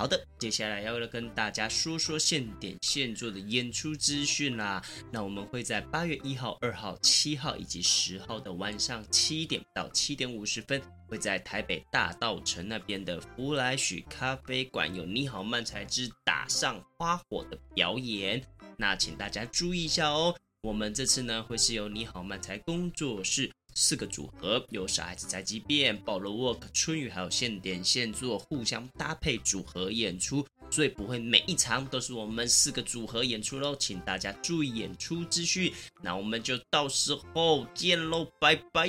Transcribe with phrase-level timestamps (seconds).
[0.00, 4.82] 好的，接下来要跟大家说说现点现做的演出资讯啦。
[5.12, 18.42] 那我们会在八月一号、二号、七号以及十号的晚上七点到七点五十分，会在台北大道城那边的福来许咖啡馆有你好漫才之打上花火的表演。
[18.78, 23.52] 那请大家注意一下哦，我们这次呢会是由你好漫才工作室。
[23.74, 35.72] 四个组合有小孩子宅急便、保罗沃克、春雨，还有现点现做，互相搭配组合演出，所以不会每一场都是我们四个组合演出喽，请大家注意演出资讯。
[36.02, 38.88] 那我们就到时候见喽，拜拜。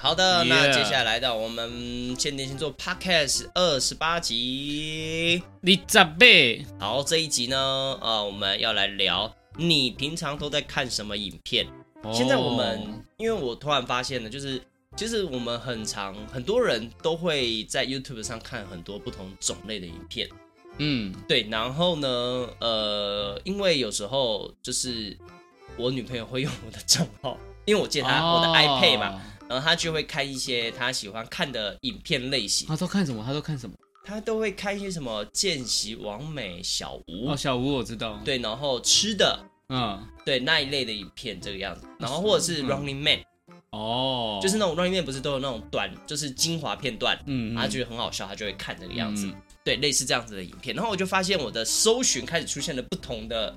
[0.00, 6.64] 好的，那接下来到我们限定星座 Podcast 二十八集，你咋背？
[6.80, 7.56] 好，这一集呢，
[8.00, 11.66] 呃，我们要来聊你平常都在看什么影片。
[12.02, 12.16] Oh.
[12.16, 14.62] 现在我们，因为我突然发现了，就是
[14.96, 20.28] 其实我们很常很多人都会在 YouTube 上看很多不同种类的影片。
[20.78, 21.46] 嗯，对。
[21.50, 22.08] 然后呢，
[22.60, 25.14] 呃，因为有时候就是
[25.76, 27.36] 我女朋友会用我的账号，
[27.68, 29.22] 因为我借他我的 iPad 嘛。
[29.46, 32.68] 然后他就会看一些他喜欢看的影片类型。
[32.68, 33.24] 他都看什么？
[33.24, 33.74] 他都看什么？
[34.04, 37.30] 他都会看一些什么见习王美小吴。
[37.30, 38.20] 哦，小吴我知道。
[38.24, 39.38] 对，然后吃的，
[39.70, 41.86] 嗯，对那一类的影片这个样子。
[41.98, 43.20] 然后或者是 Running Man，
[43.70, 49.26] 哦，就是那种 Running Man 不是都有那种短，就是精华片段，嗯，他觉得很好笑，他就会看这个样子。
[49.28, 49.34] 嗯、
[49.64, 50.76] 对，类似这样子的影片。
[50.76, 53.56] 然后我就发现我的搜寻开始出现了不同的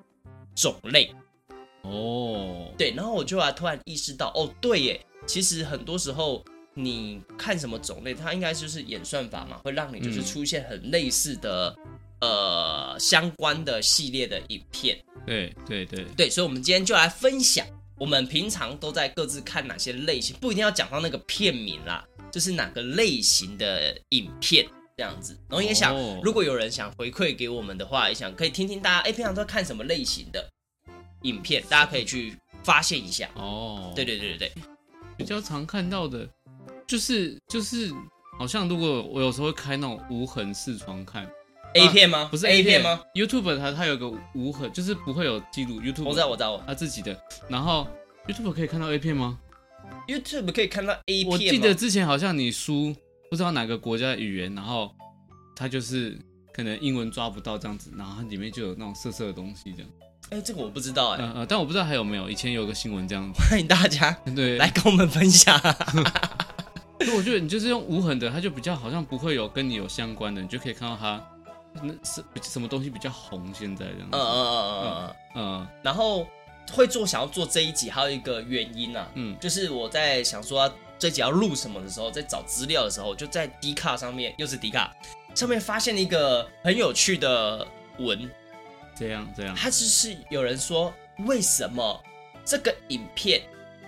[0.56, 1.14] 种类。
[1.84, 5.06] 哦，对，然后我就啊突然意识到，哦，对耶。
[5.28, 6.44] 其实很多时候，
[6.74, 11.76] 你看什么种类，它应该就是演算法嘛，会让你就是出现很类似的、
[12.20, 14.98] 嗯、呃相关的系列的影片。
[15.26, 17.64] 对对对对，所以，我们今天就来分享
[18.00, 24.66] 我们平常都在各自看哪些类型，不一定要讲到那个片名啦，就是哪个类型的影片
[24.98, 25.38] 这样子。
[25.48, 30.50] 然后也想，哦、如果有人想回馈给我们的话，也想可以听听大家，哎，平常都看什么类型的
[31.24, 33.30] 影片，大家可以去发现一下。
[33.36, 34.64] 哦，对对对对对。
[35.18, 36.28] 比较常看到的，
[36.88, 37.92] 就是就是，
[38.40, 41.30] 好像如果我有时候会开那种无痕视窗看
[41.76, 42.28] A 片吗？
[42.32, 45.80] 不是 A 片吗？YouTube 它它有个无痕，就是不会有记录。
[45.80, 47.18] YouTube 我知道我知道，他自己的。
[47.48, 47.88] 然后
[48.28, 49.40] YouTube 可以看到 A 片吗
[50.08, 51.28] ？YouTube 可以看到 A 片。
[51.28, 52.96] 我记得之前好像你输
[53.30, 54.94] 不知道哪个国家的语言，然后
[55.56, 56.18] 它就是
[56.52, 59.92] 可能英文抓不到这样子，然后它里面就有那种色色的东西这样。
[60.32, 65.60] 哎，这个我不知道哎，但我不知道还有没有，以前有个新闻这样子， 欢迎大家 对来跟我们分享。
[67.02, 71.22] 所以我觉得你就是用无痕的，它就比较好像不会有跟你有相关的，你就可以看到它
[71.82, 74.18] 那是什么东西比较红，现在这样子。
[74.18, 75.68] 嗯嗯嗯嗯嗯嗯。
[75.84, 76.26] 然后
[76.72, 84.96] 会做想要做这一集，还有一个原因啊，嗯，就是我在想说这集要录什么的时候，在找资料的时候，就在迪卡上面，又是迪卡
[85.36, 88.32] 上面发现了一个很有趣的文。
[88.96, 90.94] 这样这样，他就是有人说，
[91.26, 92.04] 为什么
[92.46, 93.42] 这个影片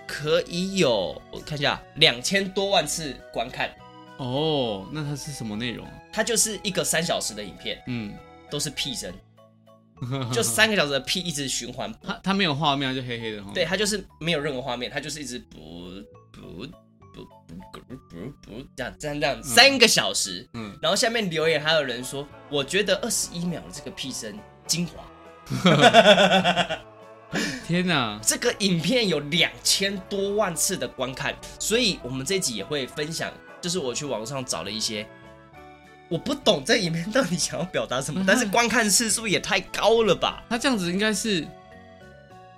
[0.06, 3.70] 可以有我看一下两千多万次观看？
[4.18, 5.86] 哦，那它是什么内容？
[6.12, 8.14] 它就是一个三小时的影片，嗯，
[8.48, 9.12] 都是屁声，
[10.32, 11.92] 就三个小时的屁一直循环。
[12.00, 13.42] 它它没有画面，就黑黑的。
[13.52, 15.58] 对，它就是没有任何画面，它就是一直不
[16.32, 16.40] 不
[17.12, 17.24] 不
[17.72, 20.48] 不不不这样这样这样三个小时。
[20.54, 24.38] 嗯，然后下面留言还有人说，我觉得二十一秒的这个屁声。
[24.66, 25.04] 精华，
[27.66, 28.18] 天哪！
[28.22, 33.32] 这个影片有两千多万次的观看，所以我们这集也会分享。
[33.60, 35.06] 就是我去网上找了一些，
[36.10, 40.42] 我不懂这影片到底想要表达什么，但是观看次数也太高了吧？
[40.50, 41.46] 他这样子应该是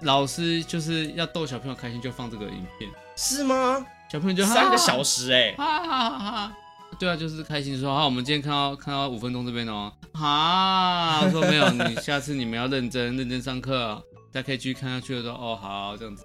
[0.01, 3.87] 老师就是要逗小朋友开心，就放这个影片，是吗？
[4.11, 6.53] 小朋友就三个小时哎、欸，哈哈哈哈。
[6.99, 14.03] 对啊，就是开心说好，我们今天看到看到五分钟这边哦，啊，我说没有，你下次你们要认真认真上课，
[14.33, 16.25] 大家可以继续看下去的时候，哦，好这样子，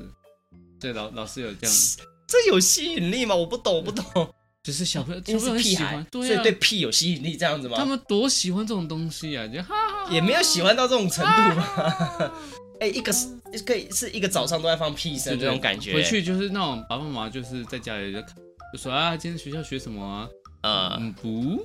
[0.80, 1.76] 对，老老师有这样，
[2.28, 3.36] 这有吸引力吗？
[3.36, 7.76] 我不懂，我不懂，就是小朋友，因为是屁孩，所以对屁有吸引力，这样子吗？
[7.78, 9.46] 他们多喜欢这种东西啊！
[9.48, 9.76] 就哈
[10.06, 12.32] 哈，也没有喜欢到这种程度吧。
[12.80, 13.28] 哎，一个是
[13.66, 20.28] 可以是一个早上都在放屁声这种感觉，回去就是那种爸爸妈妈就是在家里就就说啊，今天学校学什么啊？
[20.62, 21.64] 呃，不，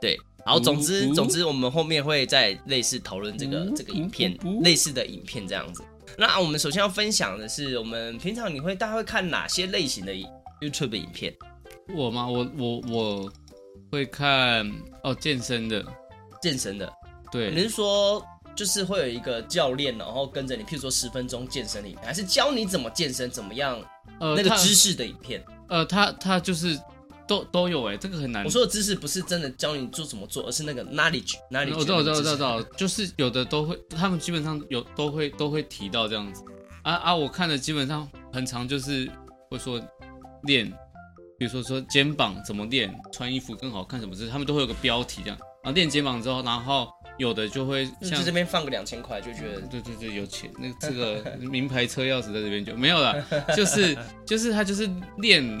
[0.00, 0.18] 对。
[0.44, 5.84] 好，总之总之，我们后面会再类似讨论这个这个影片，类似的影片这样子。
[6.18, 10.12] 那我们首先要分享的是，我们平常你会大概会看哪些类型的
[10.60, 11.32] YouTube 影片？
[11.94, 12.28] 我吗？
[12.28, 13.32] 我我我
[13.92, 14.68] 会看
[15.04, 15.86] 哦，健身的，
[16.42, 16.92] 健身的。
[17.30, 18.20] 对，你是说
[18.56, 23.80] 就是会有一个教练，然后跟着你，譬如说十分钟健身的影片，还是教你怎么健身，怎么样
[24.18, 25.40] 呃那个知识的影片？
[25.68, 26.76] 呃，他他就是。
[27.32, 28.44] 都都有哎，这个很难。
[28.44, 31.74] 我说的知识不是真的教你做怎么做，而是那个 knowledge，knowledge。
[31.74, 36.42] 我知道，我知道，我知道，就是有的都会，他们基本上有都会都会提到这样子。
[36.82, 39.10] 啊啊，我看的基本上很长，就是
[39.48, 39.80] 会说
[40.42, 40.70] 练，
[41.38, 45.38] 比如说说肩膀怎么练，穿衣服更好看什么之类，他们都会有个标题这样。
[45.64, 46.88] 然后练肩膀之后，然后
[47.18, 50.50] 有的就会像这边放个两千块，就觉得对对对有钱。
[50.58, 53.24] 那这个名牌车钥匙在这边就没有了，
[53.56, 53.96] 就是
[54.26, 55.58] 就是他就是练。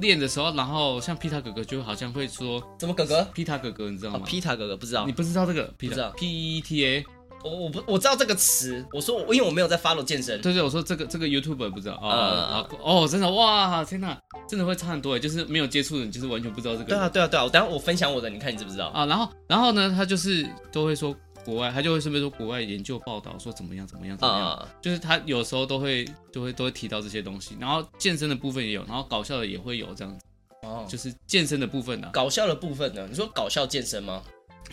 [0.00, 3.22] 练的时候，然后像皮塔哥哥就好像会说什么哥哥？
[3.34, 4.20] 皮塔哥哥你知道吗？
[4.26, 5.64] 皮塔哥哥不知道，你不知道这个？
[5.78, 7.04] 不知道 P E T A，
[7.44, 8.84] 我我不我知道这个词。
[8.92, 10.40] 我说我因为我没有在 follow 健身。
[10.40, 14.18] 对对，我说这个这个 YouTuber 不知道啊哦，真的哇天哪，
[14.48, 16.84] 真的会差很多哎，就是没有接触的，你就是完全不知道这个。
[16.86, 19.06] 对啊对啊对啊，我等下我分享我的，你看你知不知道啊？
[19.06, 21.14] 然后然后呢，他就是都会说。
[21.48, 30.26] 国外他就会顺便说国外研究报道说怎么样怎么样怎么样，就是他有时候都会就会都会提到这些东西，然后健身的部分也有，然后搞笑的也会有这样子，
[30.62, 34.22] 哦，就是健身的部分呢，搞笑的部分呢，你说搞笑健身吗？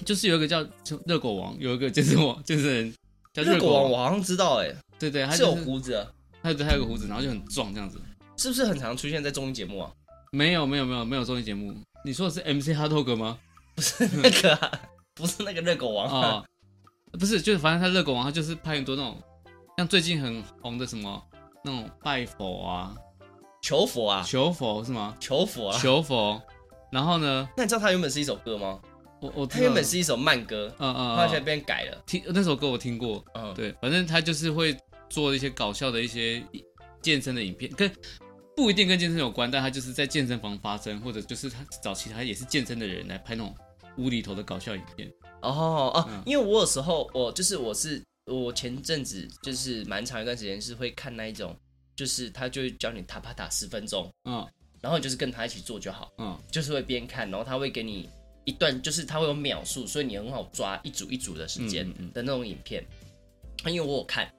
[0.04, 0.62] 就是有一个叫
[1.06, 2.94] 热狗王，有一个健身王健身人
[3.33, 6.06] 叫热狗王，我好像知道哎，对对，他是有胡子，
[6.44, 7.98] 他有他有个胡子，然后就很壮这样子，
[8.36, 9.89] 是不是很常出现在综艺节目啊？
[10.33, 11.74] 没有没有没有没有综艺节目，
[12.04, 13.39] 你说的是 MC 哈托格吗？
[13.74, 14.71] 不是那个，
[15.13, 16.44] 不是那个热狗王啊。
[17.17, 19.17] 不是，就是反正他热狗王，他就是拍很多那种，
[19.77, 21.23] 像最近很红的什么
[21.63, 22.95] 那种拜佛啊、
[23.62, 25.15] 求佛啊、求佛是吗？
[25.19, 26.41] 求佛啊，求佛。
[26.91, 27.50] 然后呢？
[27.57, 28.79] 那你知道他原本是一首歌吗？
[29.19, 32.03] 我我他原本是一首慢歌，嗯嗯，后来现在变改了。
[32.06, 34.77] 听那首歌我听过，嗯，对，反正他就是会
[35.09, 36.44] 做一些搞笑的一些
[37.01, 37.91] 健身的影片，跟
[38.56, 43.53] 不一定跟健身有关，但他就是在健身房发生，或者就是他找其他也是健身的人来拍那种
[43.97, 45.11] 无厘头的搞笑影片。
[45.50, 51.56] 哦哦，因为我有时候我就是我是我前阵子就是蛮长一段时间是会看那一种，
[51.95, 54.45] 就是他就会教你塔巴塔十分钟，嗯，
[54.81, 58.09] 然后你就是跟他一起做就好，嗯，就是会边看，然后他会给你
[58.45, 62.83] 一段，就是他会有秒数，所以你很好抓一组一组的时间的那种影片。
[63.68, 64.31] 因为我有看，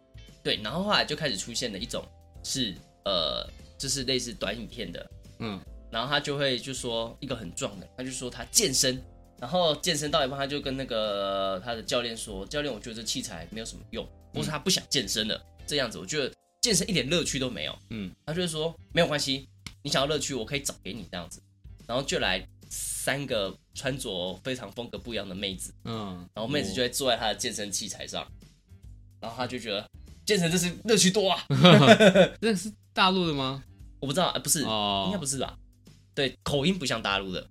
[0.42, 2.04] 对，然后后来就开始出现了一种
[2.44, 2.74] 是
[3.04, 3.48] 呃，
[3.78, 5.60] 就是类似短影片的，嗯，
[5.90, 9.02] 然后他就会就说一个很壮的，他就说他健身。
[9.38, 15.40] 然后健身到一半，他就跟那个他的教练说：“教练，我觉得这器材没有什么用，或是他不想健身了。
[15.66, 19.46] 这样子，我觉得健身一点乐趣都没有。”嗯，他就是说没有关系，
[19.82, 21.40] 你想要乐趣，我可以找给你这样子。
[21.86, 28.26] 然后就来三个穿着非常风格不一样的妹子，嗯，然后妹子就会坐在他的健身器材上，
[29.20, 29.86] 然后他就觉得
[30.24, 31.44] 健身这是乐趣多啊。
[32.40, 33.62] 这是大陆的吗？
[34.00, 35.56] 我不知道，不是，哦，应该不是吧？
[36.14, 37.46] 对，口音不像大陆的。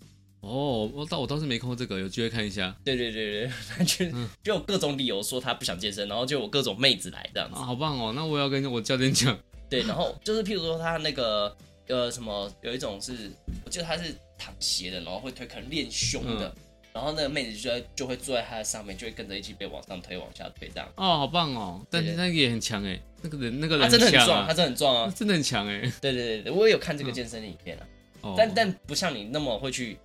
[0.45, 2.75] 哦，我倒我倒是没看过这个，有机会看一下。
[2.83, 4.05] 对对对对，他 就
[4.43, 7.55] 就有各种理由说他不想健身，然后就有各种妹子来这样子。
[7.55, 8.13] 啊，好棒哦！
[8.15, 9.35] 那我要跟我教练讲。
[9.67, 13.31] 对，然后就是譬如说他那个呃什么，有一种是
[13.65, 16.61] 我记得他是躺斜的，然后会推，可能练胸的，嗯、
[16.93, 20.87] 然后那个妹子就在就会坐在他的上面，就会跟着一起被往上推、往下推这样。
[20.95, 21.81] 哦，好棒哦！
[21.89, 25.91] 但是那个也很强哎，那个人那个人、真的很壮，他真的很壮啊，真的很强哎。
[25.99, 27.83] 对对对，我也有看这个健身的影片啊，
[28.21, 29.97] 嗯、但但不像你那么会去。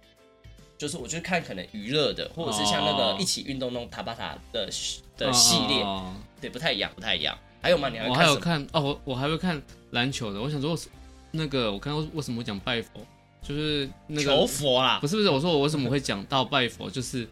[0.80, 4.66] 就是我就看可能娱乐的，或者是像那个一起运动那种塔巴塔的
[5.14, 5.84] 的系列，
[6.40, 7.36] 对，不太一样，不太一样。
[7.60, 7.90] 还有吗？
[7.90, 9.60] 你还我还有看哦，我我还会看
[9.90, 10.40] 篮球的。
[10.40, 10.74] 我想说，
[11.32, 13.06] 那个我刚刚为什么会讲拜佛，
[13.42, 17.28] 就是那个求佛啦，不是不是，我说我为什么会讲到拜佛，就是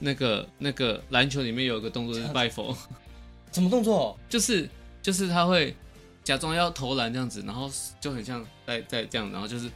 [0.00, 2.76] 那个那个篮球里面有一个动作是拜佛，
[3.50, 4.14] 什么动作？
[4.28, 4.68] 就是
[5.00, 5.74] 就是他会
[6.22, 9.70] 假装要投篮这样子，然后就很像在在这样，然后就是。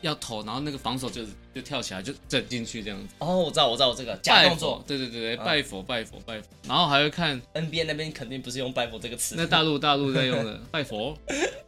[0.00, 1.22] 要投，然后那个防守就
[1.54, 3.14] 就跳起来就整进去这样子。
[3.18, 4.82] 哦，我知道，我知道，我这个假动作。
[4.86, 6.46] 对对对对，拜佛拜佛拜佛。
[6.66, 9.34] 然后还会看 NBA 那边肯定不是用拜佛这个词。
[9.36, 11.16] 那大陆大陆在用的 拜佛。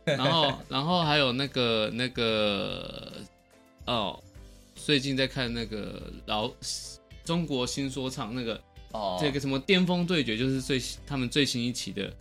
[0.05, 3.13] 然后 然后还有那个那个
[3.87, 4.19] 哦，
[4.75, 6.51] 最近在看那个老
[7.25, 8.61] 中国新说唱那个
[8.93, 12.13] 哦，这个什么巅峰对决，就是最他们最新一期的。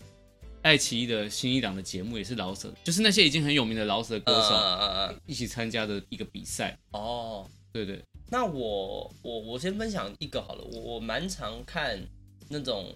[0.62, 6.78] 爱奇艺的新一档的节目也是老舍，就是那些已经很有名的老舍歌手一起参加的一个比赛。
[6.92, 8.04] 哦，对对。
[8.30, 12.00] 那我我我先分享一个好了，我我蛮常看
[12.48, 12.96] 那种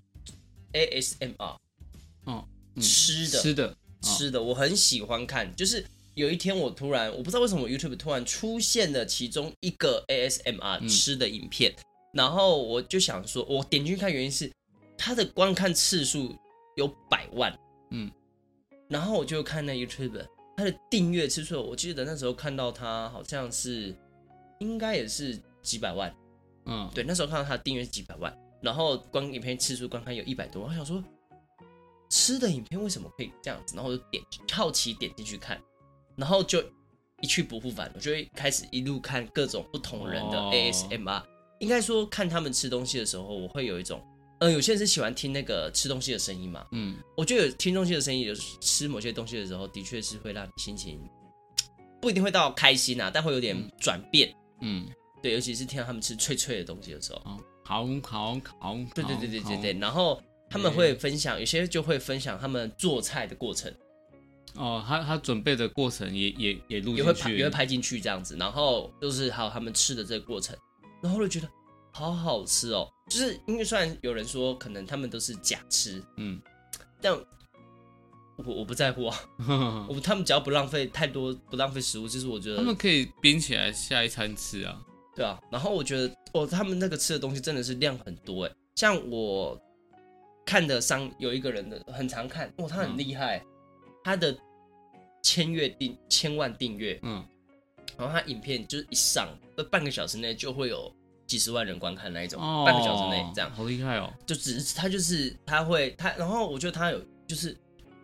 [0.74, 1.58] ASMR，
[2.26, 5.54] 哦，嗯、吃的吃的、哦、吃的，我很喜欢看。
[5.56, 14.50] 就是有一天我突然我不知道为什么 YouTube 突然出现了其中一个 ASMR 吃的影片，嗯、然后我就想说，我点进去看，原因是
[14.98, 16.34] 它的观看次数
[16.76, 17.58] 有百万，
[17.92, 18.12] 嗯，
[18.88, 20.26] 然后我就看那 YouTube。
[20.58, 23.94] 他的订阅次数，我记得那时候看到他好像是，
[24.60, 26.16] 应该也是几百万，
[26.66, 31.04] 嗯，对，那时候看到他的订阅几百万，然后观影片次数观看有一百多，我想说
[32.10, 35.62] 吃的影片为什么可以这样子，然后我就点好奇点进去看，
[36.16, 36.64] 然后就
[37.20, 41.22] 一去不复返，我就会开始一路看各种不同人的 ASMR，
[41.60, 44.02] 应该说看他们吃东西的时候，我会有一种。
[44.40, 46.66] 嗯，有些人是喜欢听那个吃东西的声音嘛。
[46.72, 51.00] 嗯，我觉得有听东西的声音，有吃某些东西的时候，的确是会让你心情
[52.02, 54.36] 不一定会到开心啊，但会有点转变。
[54.62, 54.86] 嗯，
[55.24, 57.22] 对，尤其是听到他们吃脆脆的东西的时候。
[57.26, 59.80] 哦，好，好，好，对对对对对对。
[59.80, 63.74] 然后他们会分享，有些就会分享他们做菜的过程。
[64.56, 68.38] 哦，他他准备的过程也也也录也会拍也会拍进去这样子。
[68.38, 70.56] 然后就是还有他们吃的这个过程，
[71.02, 71.50] 然后就觉得
[71.96, 72.92] 好好吃哦。
[73.10, 76.42] 就是因为虽然有人说可能他们都是假吃，嗯，
[77.00, 77.14] 但
[78.36, 79.18] 我我不在乎啊，
[79.88, 84.78] 我他们只要不浪费太多，不浪费食物，就是我觉得他们可以冰起来下一餐吃啊，
[85.16, 85.40] 对啊。
[85.50, 89.58] 然后我觉得哦，他们那个吃的东西真的是量很多哎，像我
[90.46, 94.38] 看的上有一个人的很常看，哦，他很厉害，嗯、他的
[95.24, 97.26] 千月订千万订阅，嗯，
[97.98, 99.30] 然后他影片就是一上，
[99.72, 100.94] 半个小时内就会有。
[101.28, 104.14] 几十万人观看那一种，哦、半个小时内这样，好厉害哦！
[104.26, 107.58] 就只是他就是他会他，然后我觉得他有就是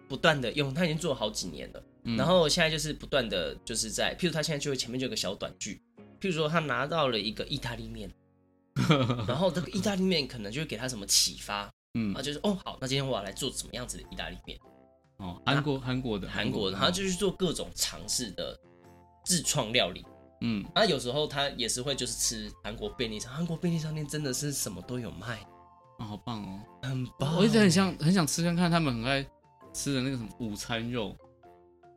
[0.08, 5.82] 不断的用，他已经做了好几年了，嗯、然后现在就是不断的就是在，譬如他现在就会前面就有个小短剧，
[6.20, 8.12] 譬如说他拿到了一个意大利面，
[9.28, 14.58] 然后这个意大利面可能就会给他什么启发，嗯，啊就是哦好，那今天我要来做什么样子的意大利面？
[15.18, 18.60] 哦，韩国韩国的韩国的，然后就去做各种尝试的
[19.24, 20.04] 自创料理。
[20.41, 25.36] 嗯，那、啊、有时候他也是会就是吃韩国便利商，韩国便利商店真的是什么都有卖，
[26.00, 27.38] 啊，好棒哦，很棒。
[27.38, 29.24] 我一直很想很想吃看看他们很爱
[29.71, 31.15] 吃的那个什么午餐肉，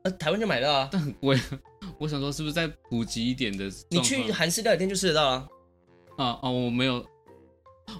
[0.02, 1.40] 呃，台湾就买到啊，但很贵。
[1.98, 3.64] 我想说是不是再普及一点的？
[3.88, 5.48] 你去韩式料理店就吃得到啊。
[6.18, 7.04] 啊啊，我没有，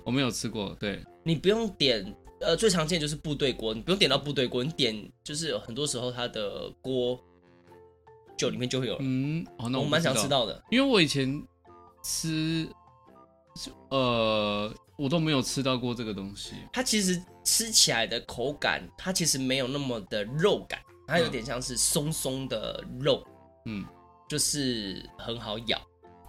[0.05, 0.77] 我没有吃过。
[0.79, 7.19] 对，你不用点，呃，最常见就是部队锅，你不用点到部队锅，你点就是很多时候它的锅。
[8.37, 10.45] 酒里面就会有，嗯，哦，那我蛮想知道。
[10.45, 11.43] 的，因为我以前
[12.03, 12.69] 吃，
[13.91, 16.55] 呃，我都没有吃到过这个东西。
[16.73, 23.25] 它其实吃起来的口感，它其实没有那么的肉感，它有点像是松松的肉，
[23.67, 23.85] 嗯，
[24.29, 25.81] 就是很好咬，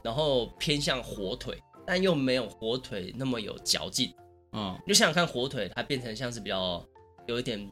[0.04, 4.14] 然后偏向火腿，但又没有火腿那么有嚼劲，
[4.54, 6.86] 嗯，就想想看，火腿它变成像是比较
[7.26, 7.68] 有一点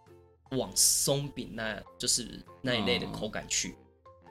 [0.51, 3.75] 往松饼那，就是那一类的口感去。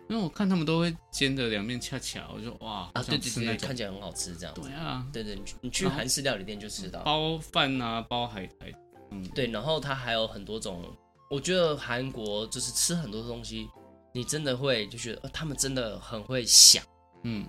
[0.09, 4.55] 因为我看他们都会煎的两面恰恰，我就哇啊，对对对，看起来很好吃这样。
[4.55, 7.01] 对啊，对对，你去韩式料理店就吃到。
[7.03, 8.73] 包饭啊，包海苔，
[9.11, 10.85] 嗯，对，然后它还有很多种，
[11.31, 13.69] 我觉得韩国就是吃很多东西，
[14.13, 16.85] 你真的会就觉得他们真的很会想，
[17.25, 17.47] 嗯，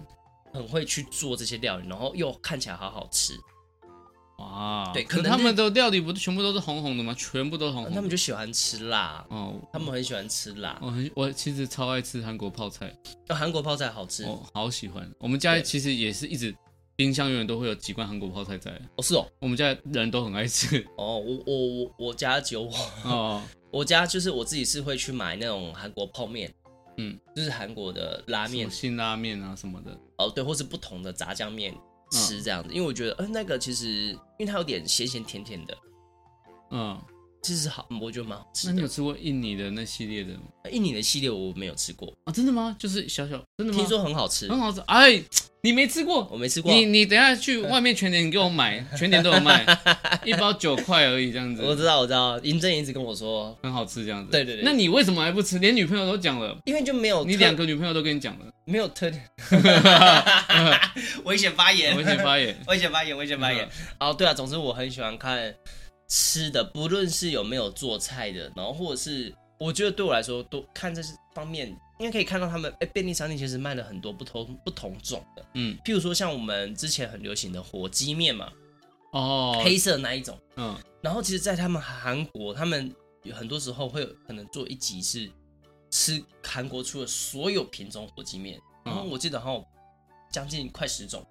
[0.54, 3.34] 很会去做这些料理，然后又看起来好好吃。
[4.38, 7.14] 哇，对，可能他们的料理不是全部都是红红的吗？
[7.18, 10.78] 全部都红红的，他们就喜欢吃辣哦，他们很喜欢吃辣。
[10.82, 12.94] 我很，我其实超爱吃韩国泡菜，
[13.30, 15.10] 韩国泡菜好吃，我好喜欢。
[15.20, 16.54] 我们家其实也是一直
[16.96, 18.72] 冰箱永远都会有几罐韩国泡菜在。
[18.96, 20.84] 哦，是哦，我们家人都很爱吃。
[20.98, 22.72] 哦，我我我我家只有我
[23.06, 26.52] 哦， 我家就是我自己是会去买那种韩国泡面，
[26.98, 29.98] 嗯，就是韩国的拉面，辛拉面啊什么的。
[30.18, 31.74] 哦，对，或是不同的炸酱面。
[32.14, 35.78] 吃这样子，因为我觉得，呃，那个其实，因为它有点咸咸甜甜的，
[36.72, 37.02] 嗯，
[37.42, 38.68] 其实好，我觉得蛮好吃。
[38.68, 40.44] 那你有吃过印尼的那系列的吗？
[40.72, 42.76] 印尼的系列我没有吃过啊，真的吗？
[42.80, 43.80] 就是小小，真的吗？
[43.80, 44.80] 听说很好吃，很好吃。
[44.82, 45.22] 哎，
[45.66, 46.28] 你没吃过？
[46.30, 46.70] 我没吃过。
[46.74, 49.66] 你你等下去外面全年给我买， 全年都有卖，
[50.26, 51.64] 一包九块而已，这样子。
[51.64, 54.30] 我知道，我知道，银正一直跟我说很好吃，这样子。
[54.30, 54.64] 对对对。
[54.66, 55.58] 那你为什么还不吃？
[55.60, 57.24] 连女朋友都讲了，因为就没有。
[57.24, 58.46] 你两个女朋友都跟你讲了。
[58.66, 59.24] 没有特点，
[61.24, 63.66] 危险发言，危险发言，危险发言，危险发言。
[64.02, 65.54] 哦，对啊，总之我很喜欢看
[66.10, 71.74] 吃的，不论是有没有做菜的，然后或者是我觉得对我来说，都看这些方面，
[72.04, 78.52] 应该可以看到他们，哎，便利商店其实卖了很多不同不同种的，嗯，譬如说像我们之前很流行的火鸡面嘛，
[79.12, 82.94] 哦，黑色那一种，嗯，然后其实，在他们韩国，他们
[83.24, 85.32] 有很多时候会有可能做一集是。
[85.96, 89.66] 吃韩国出的所有品种火鸡面，然后我记得好像
[90.32, 91.24] 将近快十种。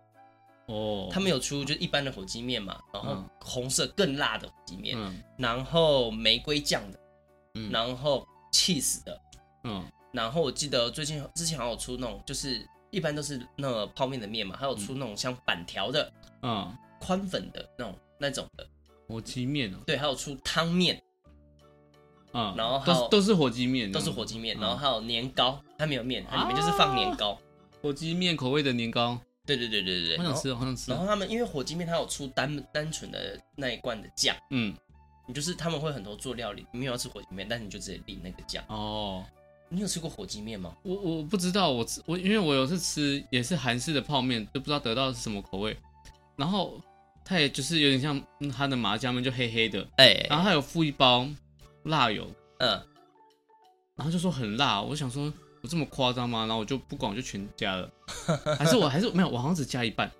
[0.66, 7.00] 哦，他们有出就一般的火鸡面嘛，然后红色更辣的火鸡面，嗯，然后玫瑰酱的，
[7.54, 9.20] 嗯，然后起司的，
[9.64, 18.66] 嗯，然后我记得最近之前好像有出那种，就是一般都是那个泡面的面嘛，还有出那种像板条的，嗯，宽粉的那种那种的。
[19.08, 21.02] 火鸡面哦，对，还有出汤面，
[22.32, 24.60] 嗯，然后还有都都是火鸡面，都是火鸡面，嗯。
[24.60, 27.38] 然后还有年糕，它没有面，它里面就是放年糕，
[27.82, 30.90] 火鸡面口味的年糕，对对对对对，好想吃，好想吃。
[30.90, 34.74] 然后他们因为火鸡面它有出单单纯的那一罐的酱，嗯，
[35.26, 38.64] 你就是他们会很多做料理，你没有要吃火鸡面，但是你就直接淋那个酱。
[38.68, 39.22] 哦，
[39.74, 40.76] 你有吃过火鸡面吗？
[40.82, 45.74] 我我不知道，我吃我因为我有次吃也是韩式的泡面，都不知道得到的是什么口味，
[46.36, 46.78] 然后
[47.24, 48.22] 它也就是有点像
[48.54, 51.26] 它的麻酱面，就黑黑的，哎，然后它有附一包
[51.84, 52.70] 辣油，嗯，
[53.96, 56.40] 然后就说很辣，我想说我这么夸张吗？
[56.40, 57.90] 然后我就不管，我就全加了，
[58.58, 60.10] 还是我还是没有，我好像只加一半。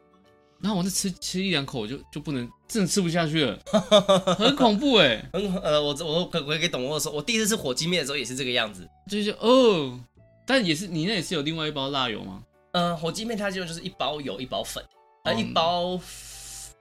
[0.62, 3.59] 然后我再吃吃一两口，我就就不能，真的吃不下去了，
[4.38, 5.28] 很恐怖哎。
[5.33, 9.99] 很呃，我我可可以懂我说，我第一次吃火鸡面的时候也是这个样子，就是哦，
[10.47, 12.45] 但也是你那也是有另外一包辣油吗？
[12.73, 14.83] 呃，火鸡面它就就是一包油一包粉，
[15.25, 15.99] 呃，一包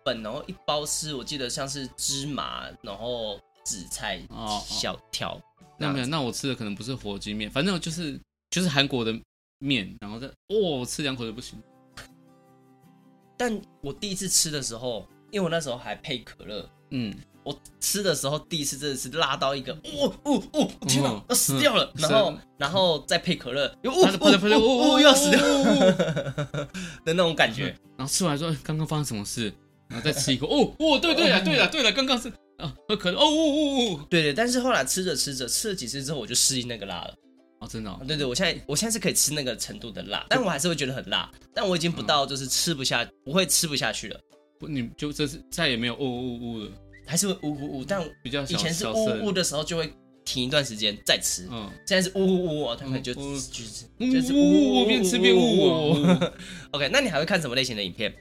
[0.06, 5.42] 粉，然后一包是我记得像是芝麻，然后紫菜哦小条。
[5.78, 8.20] 那没有，那我吃的可能不是火鸡面，反正就是
[8.52, 9.12] 就是韩国的
[9.58, 11.60] 面，然后再哦吃两口就不行。
[13.42, 17.12] 但我第一次吃的时候，因为我那时候还配可乐，嗯，
[17.44, 21.92] 我吃的时候第一次真的是辣到一个，哦哦哦，天哪，哦要死掉了！
[21.96, 22.02] 嗯。
[22.02, 25.40] 然后然后再配可乐，又它哦哦哦哦哦要死掉。
[25.44, 26.68] 哦
[27.04, 27.76] 的那种感觉。
[27.98, 29.52] 然后吃完说刚刚发生什么事，
[29.88, 34.08] 然后再吃一口，哦 哦，对对了对了对了，刚刚是啊喝可乐，哦哦哦。
[34.08, 37.16] 对对，但是后来吃着吃着吃了几次之后，我就适应那个辣了。
[37.62, 44.20] 哦，真的，对对，我现在我现在是可以吃那个程度的辣，但我还是会觉得很辣，但我已经不到就是吃不下，不会吃不下去了。
[44.60, 46.72] 不，你就这次再也没有呜呜呜了，
[47.06, 49.94] 还是会呜呜呜，但比较以前是呜呜呜的时候就会
[50.26, 56.34] 停一段时间再吃，嗯，现在是呜呜呜哦，他们就嗯就是就是呜呜呜边吃边呜哦。
[56.74, 58.12] OK，那你还会看什么类型的影片？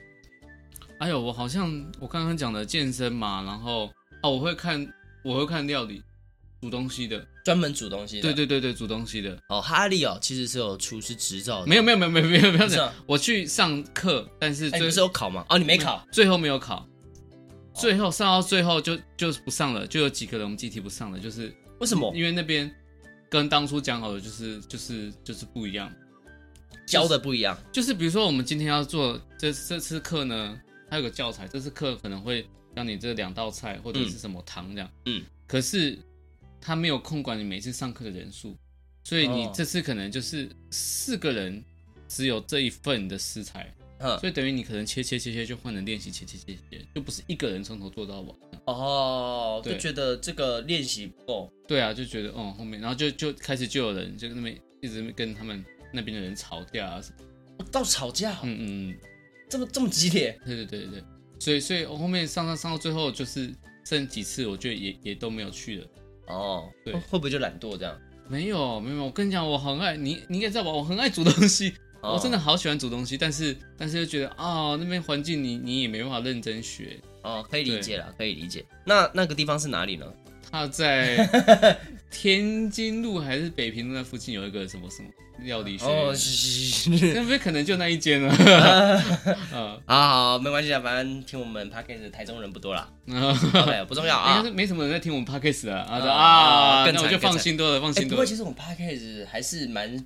[0.99, 1.67] 哎呦，我好像
[1.99, 3.89] 我刚刚讲的健身嘛，然后
[4.21, 4.87] 哦，我会看
[5.23, 6.03] 我会看料理，
[6.61, 8.21] 煮东西的，专门煮东西的。
[8.21, 9.37] 对对对对，煮东西的。
[9.49, 11.67] 哦，哈利哦，其实是有厨师执照的。
[11.67, 15.43] 没有没有没有没有没有没有我去上课，但是哎，你最不是有考吗？
[15.49, 16.07] 哦，你没考。
[16.11, 16.87] 最后没有考，
[17.73, 22.13] 最后上到最后就就不上了，就有几个人我们集体不上了，就是为什么？
[22.15, 22.71] 因为那边
[23.27, 25.91] 跟当初讲好的就是就是就是不一样，
[26.85, 27.57] 教的不一样。
[27.71, 35.97] 就是比如说我们今天要做这这次课呢，它有个教材，这次课可能会让你这两道菜或者是什么汤这样，嗯，可是
[36.61, 38.55] 他没有控管你每次上课的人数，
[39.03, 41.61] 所以你哦这次可能就是四个人
[42.07, 43.73] 只有这一份的食材。
[44.03, 48.33] 嗯，所以等于你可能切切切切就换成练习切切切切，就不是一个人从头做到尾。
[48.65, 51.53] 哦，就觉得这个练习不够。
[51.67, 57.17] 对啊，就觉得哦后面，然后就就开始就有人就那边一直跟他们那边的人吵架啊什么。
[57.59, 58.97] 哦到吵架，嗯嗯嗯，
[59.47, 60.35] 这么这么激烈。
[60.43, 61.03] 对对对对对，
[61.39, 63.53] 所以所以我后面上上上到最后就是
[63.85, 65.87] 剩几次，我觉得也也都没有去了。
[66.31, 67.97] 哦，对会不会就懒惰这样？
[68.27, 70.71] 没有没有，我跟你讲，我很爱你，你应该知道吧？
[70.71, 76.97] 我很爱煮东西，哦我真的好喜欢煮东西，但是但是又觉得啊、那边环境你你也没办法认真学。
[77.23, 78.65] 哦，可以理解了，可以理解。
[78.85, 80.05] 那那个地方是哪里呢？
[80.49, 81.25] 他在
[82.09, 85.09] 天津路还是北平路那附近有一个什么什么
[85.41, 87.13] 料理学院，哦，是是是。
[87.13, 88.33] 那边可能就那一间了。
[89.53, 92.87] 嗯，好好，没关系啊，反正听我们 podcast 的台中人不多啦。
[93.05, 94.43] 应 OK， 不重要啊该。
[94.47, 98.35] 是没什么人在听我们 podcast 的啊啊啊，更那我就放心多了，放哎，心多了不过其。
[98.35, 100.05] 实我们 podcast 还是蛮，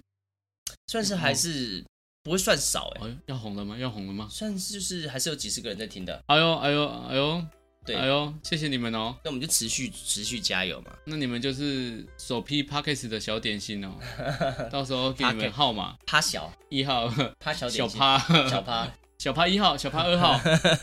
[0.88, 1.84] 算是还是
[2.24, 3.78] 不会算少哎，要红了吗？
[3.78, 4.28] 要红了吗？
[4.32, 6.22] 算是就是还是有几十个人在听的。
[6.28, 7.46] 哎呦，哎呦，哎呦，
[7.86, 9.16] 对哎呦，谢谢你们哦。
[9.24, 10.92] 那我们就持续持续加油嘛。
[11.06, 13.92] 那你们就是首批 podcast 的小点心哦，
[14.72, 17.08] 到时候给你们号码，趴小一号
[17.40, 18.18] 趴小小趴
[18.50, 18.92] 小趴。
[19.18, 20.40] 小趴一号，小趴二号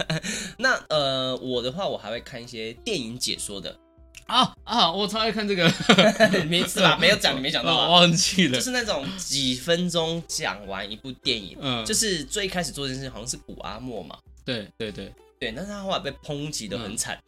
[0.58, 3.78] 那呃，我的话我还会看一些电影解说的，
[4.26, 4.90] 啊啊！
[4.90, 5.70] 我超爱看这个，
[6.48, 6.96] 没是吧？
[6.98, 7.88] 没有讲，你没讲到我啊。
[7.90, 8.64] 忘记了就。
[8.64, 15.12] 是那种几分钟讲完一部电影，嗯，就是最一开始做这件事好像是古阿莫嘛，对对对，
[15.42, 17.20] 对，但是他后来被抨击的很惨。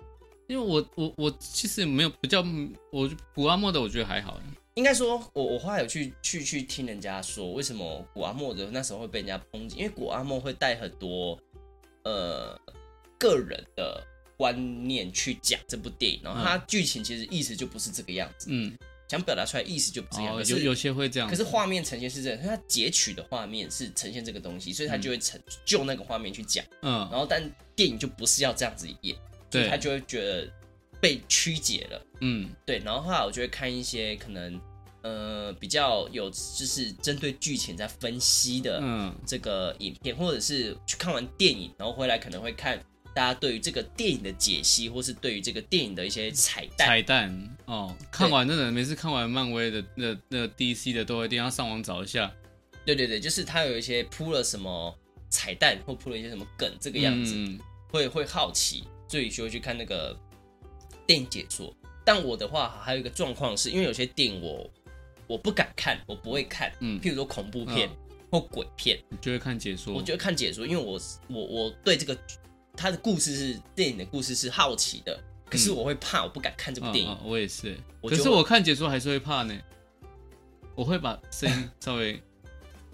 [0.47, 2.45] 因为我我我其实没有比较，
[2.93, 4.41] 我古阿莫的我觉得还好。
[4.75, 9.79] 应该说，我我后来有去去去听人家说，为什么古阿莫的那时候会被人家抨击？
[9.79, 11.37] 因为古阿莫会带很多
[12.05, 12.57] 呃
[13.19, 14.01] 个人的
[14.37, 18.47] 观念去讲这部电影，然后他剧情其实意思就不是这个样子。
[18.51, 18.73] 嗯，
[19.09, 20.37] 想表达出来意思就不是这样。
[20.37, 26.65] 哦、有有些会这样，可是画面呈现是这样，它截取的画面是呈现这个东西，所以他就会成就那个画面去讲。
[26.83, 27.43] 嗯，然后但
[27.77, 29.17] 电影就不是要这样子演，
[29.51, 30.49] 所以他就会觉得
[31.01, 32.07] 被曲解了。
[32.21, 32.79] 嗯，对。
[32.79, 34.61] 然后后来我就会看一些可能
[35.03, 38.83] 呃比较有就是针对剧情在分析的
[39.27, 42.83] 这个影片，或者是去看完电影，然后回来可能会看。
[43.15, 52.29] 大家对于这个电影的解析，或是对于这个电影的一些彩蛋，彩蛋哦，看完真的每次看完漫威的那那 DC 的都一定要上网找一下。
[52.85, 54.93] 对对对，就是他有一些铺了什么
[55.35, 57.59] 彩蛋，或铺了一些什么梗，这个样子，嗯、
[57.91, 60.17] 会会好奇，所以就会去看那个
[61.07, 61.75] 电影解说。
[62.05, 64.71] 但我的话还有一个状况是，因为有些电影我
[65.27, 67.91] 我不敢看，我不会看，嗯，譬如说恐怖片
[68.31, 69.93] 或鬼片，你就会看解说。
[69.93, 72.17] 我就会看解说，因为我我我对这个。
[72.77, 75.17] 他的故事是电影的故事是好奇的，
[75.49, 77.09] 可是我会怕，我不敢看这部电影。
[77.09, 79.57] 嗯哦哦、我也是，可是我看解说还是会怕呢。
[80.75, 82.21] 我会把声音稍微，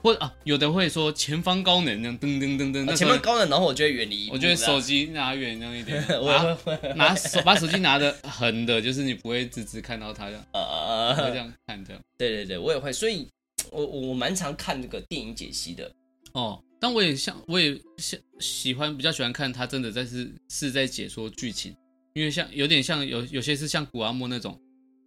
[0.02, 2.96] 或啊，有的会说前方高能，这样噔噔噔噔。
[2.96, 4.28] 前方高能，然后我就会远离。
[4.30, 10.44] 我觉得手机拿远那一点， 我会拿手把手机拿的横的，就是你不会直直看到它这样。
[10.52, 12.02] 呃， 会这样看这样。
[12.18, 13.28] 对对对，我也会，所以
[13.70, 15.90] 我我蛮常看这个电影解析的。
[16.32, 16.62] 哦。
[16.82, 21.76] 但我也像，我也像喜欢比较喜欢看他真的在是是在解说剧情，
[22.14, 24.58] 因为像有点像有有些是像古阿莫那种，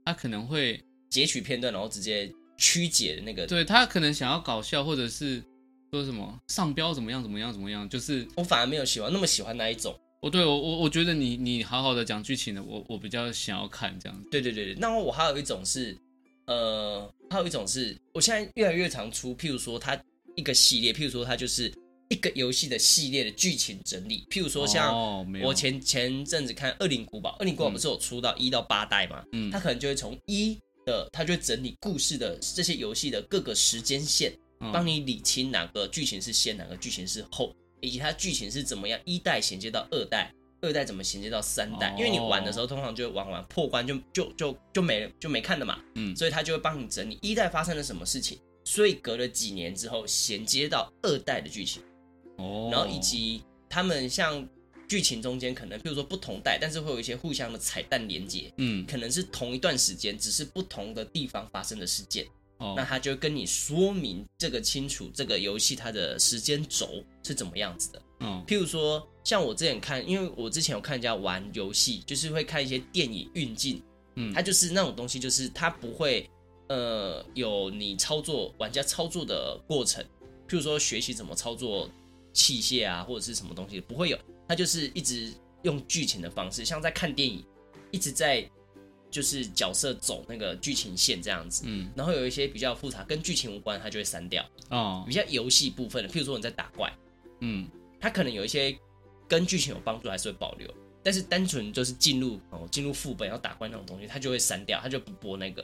[0.06, 0.80] 他可能会
[1.10, 2.32] 截取片段然后直接
[2.64, 5.44] 曲解的那个，对他可能想要搞笑或者是
[5.92, 9.94] 说什么上标怎么样怎么样怎么样，就是我反而没有喜欢那么喜欢那一种。
[10.22, 14.30] 哦对我我我觉得你你好好的讲剧情的，我我比较想要看这样子。
[14.32, 15.98] 对对对对，那我还有一种是，
[16.48, 20.00] 呃，还有一种是我现在越来越常出，譬如说它。
[20.36, 21.72] 一个系列，譬如说，它就是
[22.10, 24.26] 一个游戏的系列的剧情整理。
[24.32, 24.92] 譬如说，像
[25.44, 29.24] 我前、哦、前阵子看《恶灵古堡》，《恶灵古堡》不是有出到一到八代嘛？
[29.32, 34.34] 嗯，它可能就会从一的，他就会整理故事的这些游戏的各个时间线，
[34.72, 41.92] 帮你理清哪个剧情是先，哪个剧情是后，以及它剧情是怎么样一代衔接到二代，二代怎么衔接到三代。
[41.92, 45.80] 哦、因为你玩的时候，通常就会玩完破关就就就就没，就没看的嘛。
[45.96, 48.40] 嗯，所以他就会帮你整理一代发生了什么事情。
[48.66, 51.84] 所以隔了几年之后，衔接到二代的剧情，
[52.38, 54.48] 哦，然后以及他们像
[54.94, 62.28] 剧情中间可能，比如说不同代，但是会有一些互相的彩蛋连接，嗯，可能是同一段时间，只是不同的地方发生的事件，
[62.60, 73.82] 哦，那他就跟你说明这个清楚，这个游戏它的时间轴是怎么样子的，嗯，譬如说像我之前看，因为我之前有看人家玩游戏，就是会看一些电影运镜，
[74.18, 76.30] 嗯，它就是那种东西，就是它不会。
[76.70, 80.02] 呃，有你操作玩家操作的过程，
[80.48, 81.90] 譬如说学习怎么操作
[82.34, 84.18] 器械啊，或者是什么东西，不会有，
[84.48, 87.46] 他就是一直用剧情的方式，像在看电影，
[87.92, 88.50] 一直在
[89.10, 94.44] 就是角色走那个剧情线这样子，嗯，然后有一些比较复杂跟剧情无关，他就会删掉。
[94.70, 96.92] 哦，比较游戏部分的，譬如说你在打怪，
[97.42, 97.70] 嗯，
[98.02, 98.76] 他可能有一些
[99.28, 100.68] 跟剧情有帮助，还是会保留，
[101.04, 105.64] 但是单纯就是进入哦进入副本要打怪那种东西，他就会删掉，他就不播那个。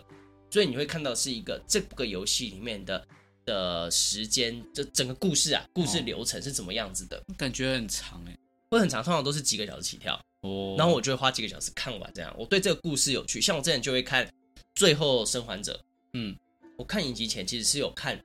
[0.52, 3.08] 所以你会看到是一个这个游戏里面的
[3.50, 7.18] 的时间，就整个故事啊，故事流程是怎么样子的？
[7.18, 8.38] 哦、感觉很长哎，
[8.70, 10.76] 会很长，通常都是几个小时起跳哦。
[10.78, 12.32] 然后我就会花几个小时看完这样。
[12.38, 14.24] 我对这个故事有趣，像我之前就会看
[14.76, 15.74] 《最后生还者》。
[16.14, 16.38] 嗯，
[16.78, 18.24] 我看影集前其实是有看，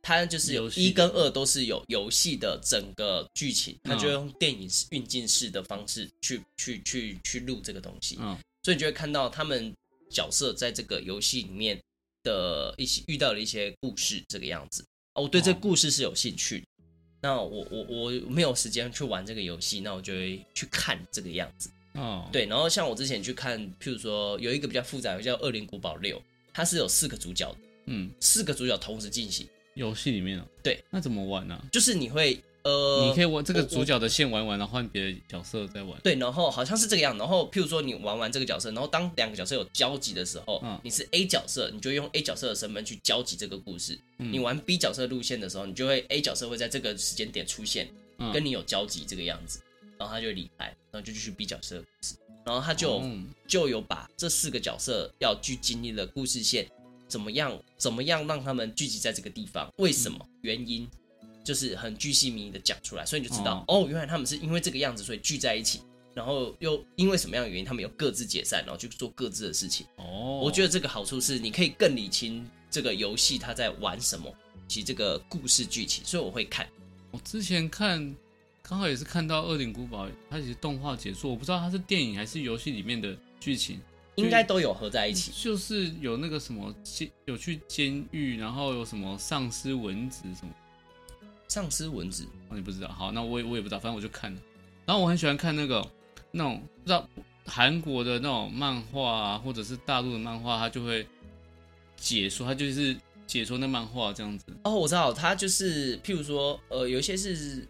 [0.00, 8.16] 它就是有一跟二都是有游戏的整个剧情，它就用电影运镜式的方式去去去去录这个东西。
[8.18, 9.74] 嗯，所以你就会看到他们。
[10.12, 11.80] 角色在这个游戏里面
[12.22, 16.64] 的一些遇到的一些故事，这个样子哦，我对这个故事是有兴趣的。
[16.64, 16.68] 哦、
[17.20, 21.70] 那我我我没有时间去玩这个游戏，那我就会去看这个样子。
[21.94, 22.46] 哦，对。
[22.46, 26.18] 然后像我之前去看，譬如说有一个比较复杂的叫《恶灵古堡六》，
[26.52, 30.46] 它是有四个主角的，嗯，四个主角同时进行游戏里面啊。
[30.62, 31.64] 对，那怎么玩呢、啊？
[31.72, 32.42] 就是你会。
[32.64, 36.00] 呃，你可以玩这个主角的线玩完，然后换别的角色再玩。
[36.02, 37.16] 对，然后好像是这个样。
[37.18, 43.98] 然后，譬如说你玩完这个角色，然后当两个角色有交集的时候，嗯，你是 A 角色，你就用 A 角色的身份去交集这个故事。
[44.18, 47.88] 嗯，你玩 B 角色路线的时候，你就会 A 角色会在这个时间点出现，
[48.32, 49.60] 跟你有交集这个样子，
[49.98, 52.14] 然后他就离开，然后就继续 B 角色的故事。
[52.44, 53.02] 然后他就
[53.46, 56.66] 就有把这四个角色要去经历的故事线
[57.06, 60.88] 怎么样，怎么样让他们聚集在这个地方，为什么原因？
[61.44, 65.80] 就是很巨细靡遗的讲出来，所以你就知道哦，哦，原来他们是因为这个样子，所以聚在一起，
[66.14, 69.86] 然后又因为什么样的原因，他们又各自解散，然后去做各自的事情。
[69.96, 74.32] 哦，我觉得这个好处是你可以更理清这个游戏他在玩什么，
[74.68, 76.68] 及这个故事剧情，所以我会看。
[77.10, 78.14] 我之前看
[78.62, 83.80] 刚好也是看到《恶灵古堡》，它其实动画解说，我不知道它是电影还是游戏里面的剧情。
[84.16, 85.32] 应该都有合在一起。
[85.34, 90.52] 就是有那个什么监，有去监狱，然后有什么丧尸蚊子什么。
[91.52, 92.88] 丧尸蚊子，哦，你不知道？
[92.88, 94.40] 好，那我也我也不知道，反正我就看了。
[94.86, 95.86] 然后我很喜欢看那个
[96.30, 97.06] 那种不知道
[97.44, 101.06] 韩国的那种漫画啊，或者是大陆的漫画，他就会
[101.94, 104.46] 解说，他就是解说那漫画这样子。
[104.64, 107.68] 哦，我知道，他就是譬如说，呃，有一些是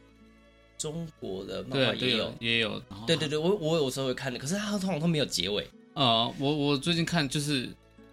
[0.79, 2.81] 中国的漫画也有，也有。
[3.05, 5.65] 对对对，我我有时候会看的，可是他通常都没有结尾。
[5.95, 7.69] 啊、呃，我我最近看就是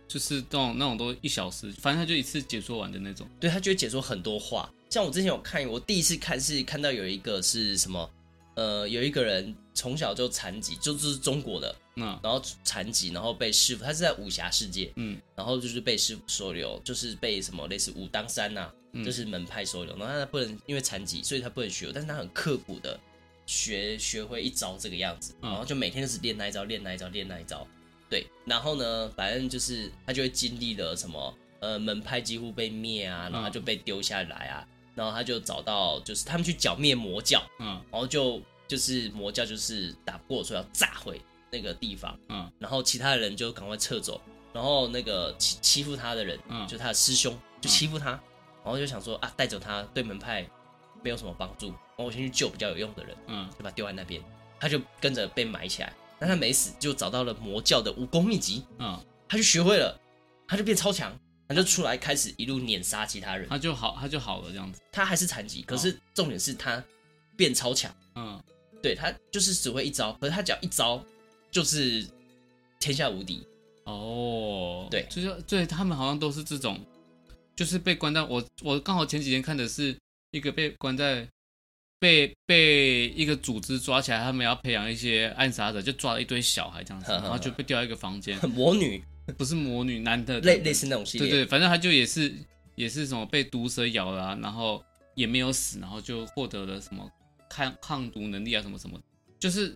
[0.08, 3.28] 就是那种那种都一小时，反正他就一次解说完的那种。
[3.40, 4.68] 对，他就会解说很多话。
[4.90, 8.10] 像我之前有看，我第一次看是看到有一个是什么，
[8.56, 18.74] 呃，有一个人从小就残疾，就就是中国的，嗯，然后残疾，然后被师傅，他是在武侠世界，嗯，然后就是被师傅收留，就是被什么类似武当山呐、啊，
[19.06, 23.00] 就是门派收留，然后他不能因为残疾，所以他不能学，但是他很刻苦的
[23.46, 27.66] 学学会一招这个样子，然后就每天就是练那一招，练那一招，练那一招，
[28.10, 34.68] 对，然后呢，反正就是他就会经历了什么，呃，门派几乎被灭啊，然后他就被丢下来啊。
[35.00, 44.20] 然后他就找到，就是他们去剿灭魔教，嗯，然后就就是魔教就是打不过，所以要炸毁那个地方，嗯，然后其他的人就赶快撤走，
[44.52, 48.20] 然后那个欺欺负他的人，嗯，就他的师兄就欺负他，嗯，
[48.66, 50.46] 然后就想说啊，带走他对门派
[51.02, 54.22] 没有什么帮助，然后我先去救比较有用的人，嗯，就把他丢在那边，
[54.60, 59.98] 他就跟着被埋起来，但他没死，就找到了魔教的武功秘籍，嗯，他就学会了，
[60.46, 61.18] 他就变超强。
[61.50, 64.80] 他就出来开始一路碾杀其他人，他就好，他就好了这样子。
[64.92, 66.82] 他还是残疾，可是重点是他
[67.36, 67.92] 变超强。
[68.14, 68.40] 嗯，
[68.84, 71.04] 对，他就是只会一招，可是他只要一招
[71.50, 72.06] 就是
[72.80, 73.44] 天下无敌。
[73.86, 76.80] 哦，对，就是对他们好像都是这种，
[77.56, 79.98] 就是被关在我我刚好前几天看的是
[80.30, 81.28] 一个被关在
[82.00, 88.38] 被被一个组织抓起来，他们要培养一些暗杀者，就抓了一堆小孩这样子，然后就被调一个房间。
[88.48, 89.04] 魔女。
[89.38, 92.34] 不是魔女，男的类类似那种系列，对对，反正他就也是
[92.76, 94.84] 也是什么被毒蛇咬了，啊，然后
[95.16, 97.10] 也没有死，然后就获得了什么
[97.50, 99.00] 抗抗毒能力啊什么什么，
[99.40, 99.76] 就是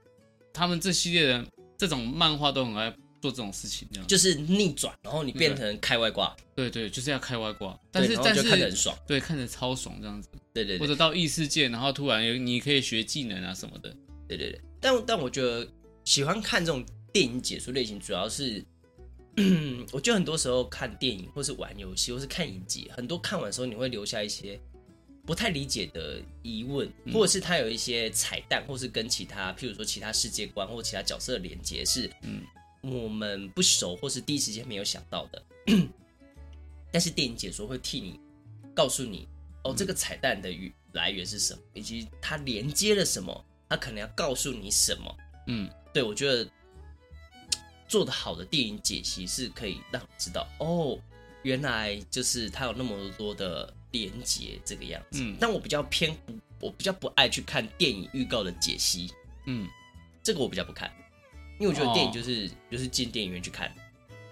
[0.54, 1.46] 他们这系列的
[1.78, 2.90] 这种漫画都很爱
[3.22, 4.08] 做这种事情，这样。
[4.08, 13.96] 就是逆转，然后你变成开外挂，对对，就是要开外挂，但是但是看着很爽，对，看着超爽这样子，对对，对，或者到异世界，然后突然有你可以学技能啊什么的，
[14.28, 15.68] 对对对，但但我觉得
[16.06, 18.64] 喜欢看这种电影解说类型，主要是。
[19.38, 24.60] 嗯， 我觉得很多时候看电影，或是玩游戏，或是看影集，很多看完的时候你会留下一些
[25.26, 32.44] 不太理解的疑问，或者是它有一些彩蛋，或是跟其他，譬如说其他世界观或其他角色的连接是，嗯，
[32.82, 35.44] 我们不熟或是第一时间没有想到的。
[36.92, 38.20] 但是电影解说会替你
[38.76, 39.28] 告诉你，
[39.64, 45.18] 哦，这个彩蛋的语来源是什么，以及它连接了什么，它可能要告诉你什么。
[45.48, 46.48] 嗯，对，我觉得。
[47.94, 50.98] 做的好的电影解析是可以让你知道哦，
[51.44, 55.22] 原来就是它有那么多的连接这个样子。
[55.22, 56.18] 嗯，但我比较偏，
[56.60, 59.14] 我比较不爱去看电影预告的解析。
[59.46, 59.70] 嗯，
[60.24, 60.92] 这个我比较不看，
[61.60, 63.72] 因为我觉得电影就是、哦、就是进电影院去看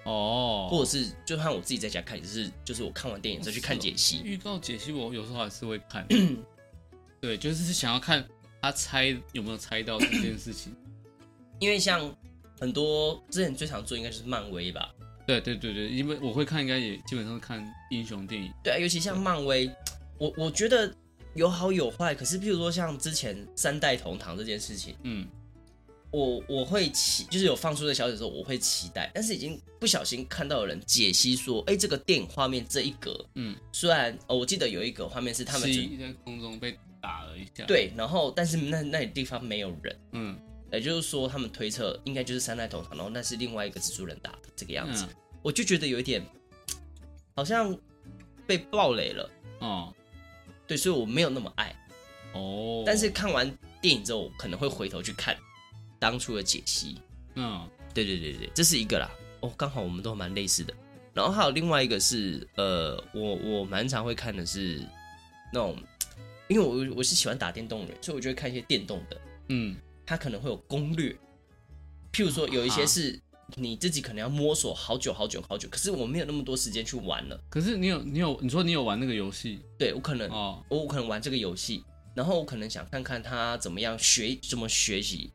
[0.05, 4.23] 哦，或者是就算我自己在家看，也是就是我看完电影再去看解析。
[4.23, 6.07] 预告解析我有时候还是会看，
[7.21, 8.27] 对，就是想要看
[8.59, 10.75] 他猜有没有猜到这件事情，
[11.59, 12.11] 因为像。
[12.61, 14.93] 很多之前最常做应该就是漫威吧？
[15.25, 18.51] 对对对对，因为我会看，应该也基本上是看英雄电影。
[18.63, 19.69] 对啊，尤其像漫威，
[20.17, 20.93] 我我觉得
[21.33, 22.13] 有好有坏。
[22.13, 25.27] 可是譬如说像之前三代同堂这件事情，嗯，
[26.11, 29.09] 我我会期就是有放出的消息的时候，我会期待。
[29.13, 40.37] 但是已经不小心看到有人解析说，哎，这个电影画面这一格，嗯，虽然哦，我记得有一格画面是他们在空中被打了一下，对，然后但是那那里地方没有人，嗯。
[40.71, 46.25] 也就是说，他们推测应该就是三代同堂，然后那是另外一个蜘蛛人打的这个样子，嗯、我就觉得有一点
[47.35, 47.77] 好像
[48.47, 49.29] 被暴雷了
[49.59, 49.93] 哦。
[50.65, 51.75] 对，所以我没有那么爱
[52.33, 52.83] 哦。
[52.85, 53.49] 但是看完
[53.81, 55.37] 电影之后，我可能会回头去看
[55.99, 57.01] 当初的解析。
[57.35, 59.11] 嗯，对对对对，这是一个啦。
[59.41, 60.73] 哦，刚好我们都蛮类似的。
[61.13, 64.81] 然后还有另外一个是，呃，我我蛮常会看的是
[65.51, 65.75] 那种，
[66.47, 69.21] 因为我我是喜欢打电动的人，所以我就会看一些电动的。
[69.49, 69.75] 嗯。
[70.11, 71.17] 它可能会有攻略，
[72.11, 73.17] 譬如说有一些是
[73.55, 77.41] 你自己可能要摸索好久好久好久，可是我没有那么多时间去玩了。
[77.49, 79.61] 可是你有你有你说你有玩那个游戏？
[79.79, 85.31] 对，我可能哦，我可能玩这个游戏，然后我可能想看看他怎么样学怎么学习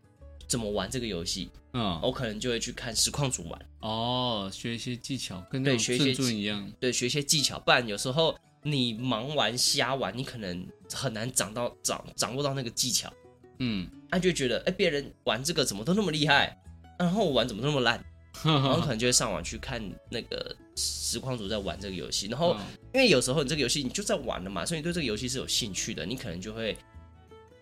[0.47, 3.67] 怎么玩这个游戏，嗯，我可能就会去看实况组玩。
[3.81, 13.11] 哦，学一些技巧，跟对学一些一样，对，学一些技巧，不然有时候你忙玩瞎玩，你可能很难掌到掌掌握到那个技巧。
[13.59, 16.57] 嗯，他就觉得，哎，别人玩这个怎么都那么厉害，
[16.99, 18.03] 然后我玩怎么那么烂？
[18.45, 22.55] 然后可能就会上网去看那个实况组在玩这个游戏，然后
[22.93, 26.77] 因为有时候你这个游戏你就在玩了嘛，所以你对这个游戏是有兴趣的，你可能就会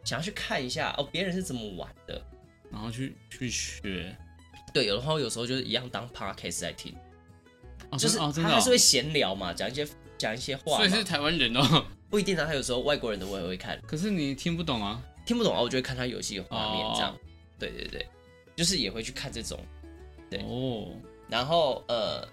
[0.05, 2.21] 想要去看一下哦，别人是怎么玩的，
[2.73, 4.17] 然后去去学。
[4.73, 6.93] 对，有的话有时候就是一样当 podcast 在听，
[7.91, 9.87] 哦、就是他还是会闲聊嘛，讲一些
[10.19, 10.79] 讲一些话。
[10.79, 13.81] 所以是台湾人哦，不一定啊，他有时候外国人的我也会看。
[13.87, 15.01] 可是你听不懂啊？
[15.25, 17.13] 听不懂啊，我就会看他游戏的画面这样。
[17.13, 17.19] 哦、
[17.59, 18.07] 对对对，
[18.57, 19.59] 就是也会去看这种。
[20.31, 20.89] 对哦，
[21.29, 22.27] 然后呃，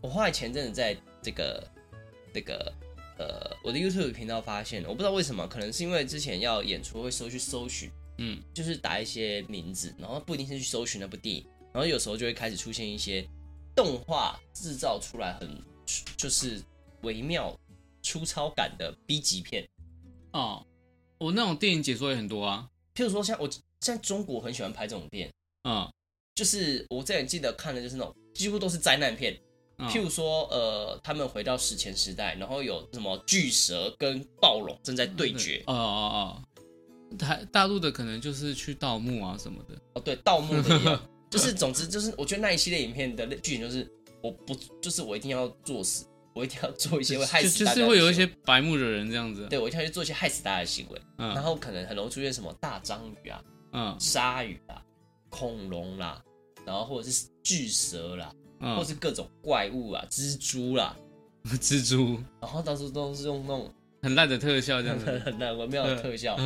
[0.00, 1.66] 我后来前阵子在这个
[2.32, 2.72] 这个
[3.18, 13.26] 呃我的 YouTube 频道发现，我不知道为什么，可能是因为之前要演出会搜去搜寻，嗯，就是打一些名字，然后不一定是去搜寻那部电影，然后有时候就会开始出现一些
[13.74, 15.48] 动画制造出来很
[16.16, 16.60] 就是
[17.02, 17.58] 微妙
[18.02, 19.66] 粗糙感的 B 级片。
[20.32, 20.64] 哦，
[21.20, 25.30] 我那种电影解说也很多啊，譬如说像我现在中国很喜欢拍这种片，
[25.62, 25.88] 嗯。
[26.32, 29.38] 就是我之前记得看的，就是那种几乎都是灾难片，
[29.90, 35.62] 譬如说，呃，他们回到史前时代，然后有什么巨蛇跟暴龙正在对决。
[35.66, 36.40] 哦哦
[37.10, 39.74] 哦，台大陆的可能就是去盗墓啊什么的。
[39.92, 43.86] 哦，对，盗墓的也有， 就是总之就是，我觉得那一系列影片的剧情就是，
[44.22, 46.06] 我不就是我一定要作死，
[46.40, 49.46] 我一定要做一些会害死大家，就是会有一些白目的人这样子。
[49.48, 54.82] 对，我一定要去做一些害死大家的行为，然后可能很容易出现什么大章鱼啊，嗯，鲨鱼啊，
[55.28, 56.20] 恐龙啦。
[56.66, 60.94] 然后或者是巨蛇啦，嗯、或是各种怪物啊，蜘蛛啦，
[61.58, 63.72] 蜘蛛，然后到时都是用那种
[64.02, 66.36] 很烂的特效，这样子， 很烂微妙的特效，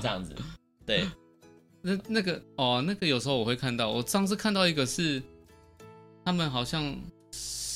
[0.00, 0.34] 这样子。
[0.86, 1.04] 对，
[1.82, 5.20] 那那个哦，那个有时候我会看到，我上次看到一个是，
[6.24, 6.96] 他们好像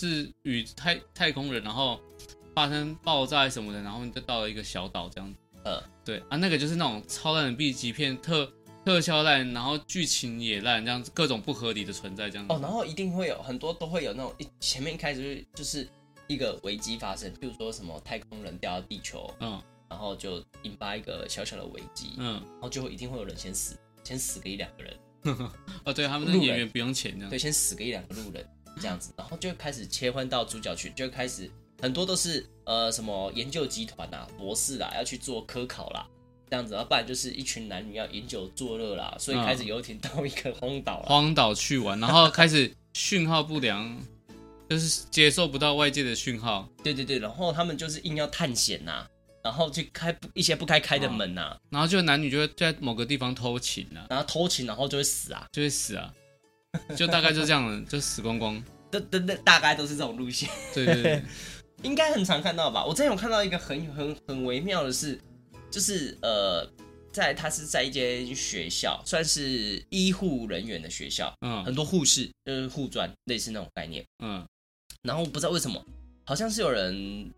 [0.09, 2.01] 是与太太空人，然后
[2.55, 5.38] 发生爆炸什么的，然后就到了一个小岛这样子。
[5.65, 8.51] 呃，对啊，那个就是那种超烂的 B 级片特。
[8.85, 12.53] 特效烂，然后剧情也烂，这样子各种不合理的存在，这样子。
[12.53, 15.88] 哦，然后一定会有很多都会有那种一前面一开始就是
[16.27, 24.97] 一个危机发生，比如说什么太空人掉到地球，嗯，然后就引发一个小小的危机，嗯，然后就会一定会有人先死，先死个一两个人。
[25.87, 27.31] 哦，对他们的演员不用钱这样。
[27.31, 28.45] 对，先死个一两个路人
[28.80, 36.06] 这样子，然后就开始切换到主角群，就开始很多都是呃什么研究集团啊、博士啦要去做科考啦。
[36.50, 43.98] 这样子，要不然就是一群男女要饮酒作乐啦，所以开始游艇到一个荒岛，荒岛去玩，然后开始讯号不良，
[44.68, 46.68] 就是接受不到外界的讯号。
[46.85, 49.06] 对对对，然后他们就是硬要探险呐，
[49.42, 56.12] 然后去开一些不该开的门呐，然后就男女就会在某个地方偷情啊，然后偷情，然后就会死啊，就会死啊，
[56.96, 58.62] 就大概就这样了，就死光光。
[58.90, 60.48] 对对对，大概都是这种路线。
[60.74, 61.22] 对对对，
[61.82, 62.85] 应该很常看到吧？
[62.85, 65.20] 我之前有看到一个很很很微妙的是。
[65.70, 66.70] 就是呃，
[67.14, 74.46] 在他是在一间学校，算是医护人员的学校，嗯，很多护士就是护专，类似那种概念，嗯，
[75.00, 75.82] 然后不知道为什么，
[76.26, 77.32] 好像是有人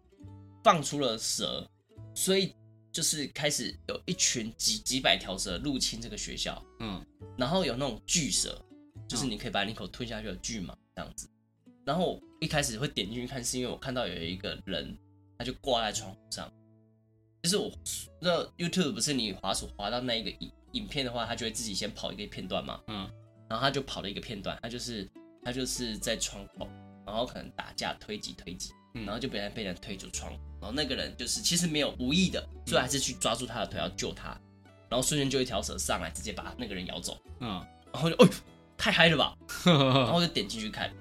[0.64, 1.64] 放出了蛇，
[2.12, 2.52] 所以
[2.90, 7.00] 就是开始有一群几几百条蛇入侵这个学校，嗯，
[7.38, 8.60] 然后有那种巨蛇，
[9.08, 11.28] 就是你可以把你口吞下去的巨蟒这样子，
[11.84, 14.96] 然后一开始会点进去看，是因为我看到有一个人，
[15.38, 16.50] 他就挂在窗户上。
[17.42, 17.70] 就是我
[18.22, 22.80] 那 YouTube 不是你滑鼠滑到那一个影影片的话，它就会自己先跑一个片段嘛。
[22.86, 23.06] 嗯，
[23.50, 25.06] 然后他就跑了一个片段，他就是
[25.44, 26.66] 他就是在窗口，
[27.06, 34.30] 然后可能打架推挤推挤，然后就被人被人推出窗，然后那个人就是其实没有无意的，所以还是去抓住他的腿要救他，
[34.88, 37.20] 然后瞬间就一条蛇上来直接把那个人咬走。
[37.40, 37.62] 嗯，
[37.92, 38.32] 然后就哎呦
[38.84, 40.92] 太嗨了吧， 然后就点进去看，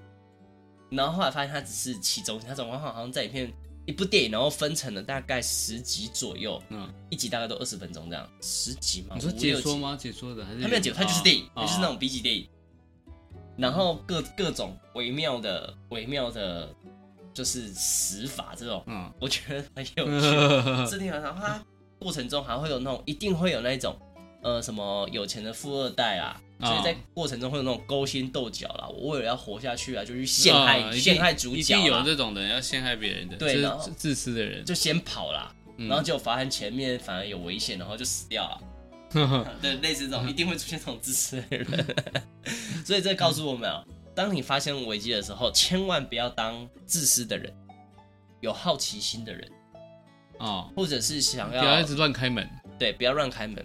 [0.89, 3.53] 然后后来发现它只是其中，它总共好像在影片。
[3.85, 9.15] 一部电影，然后分成了大概十集左右，嗯，一集大概都二十分钟这样，十集嘛？
[9.15, 9.97] 你说解说吗？
[9.99, 12.47] 解说的还是他没有解说，他就是电影，就是那种 B 级电影，
[13.57, 16.73] 然后各各种微妙的微妙的，
[17.33, 20.89] 就是死法这种，嗯，我觉得很有趣。
[20.89, 21.61] 这地方，然后它
[21.99, 23.93] 过程中还会有那种，一定会有那种，
[24.43, 26.41] 呃，什么有钱的富二代啊。
[26.63, 38.61] 所以在过程中会有那种勾心斗角啦，我为了要活下去啊，就去陷害陷害主角，一定有这种人要陷害别人的，对，然后自私的人就先跑啦，然后就发现前面反而有危险，然后就死掉了。
[39.61, 41.85] 对，类似这种一定会出现这种自私的人。
[42.83, 43.83] 所以这告诉我们啊，
[44.15, 47.53] 当你发现危机的时候，千万不要当自私的人，
[48.41, 49.51] 有好奇心的人
[50.39, 52.49] 啊，或者是想要不要一直乱开门，
[52.79, 53.63] 对，不要乱开门。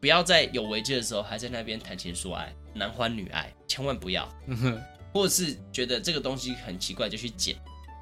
[0.00, 4.28] 不要在有危机的时候还在那边谈情说爱，男欢女爱，千万不要。
[5.12, 7.56] 或者是觉得这个东西很奇怪就去捡，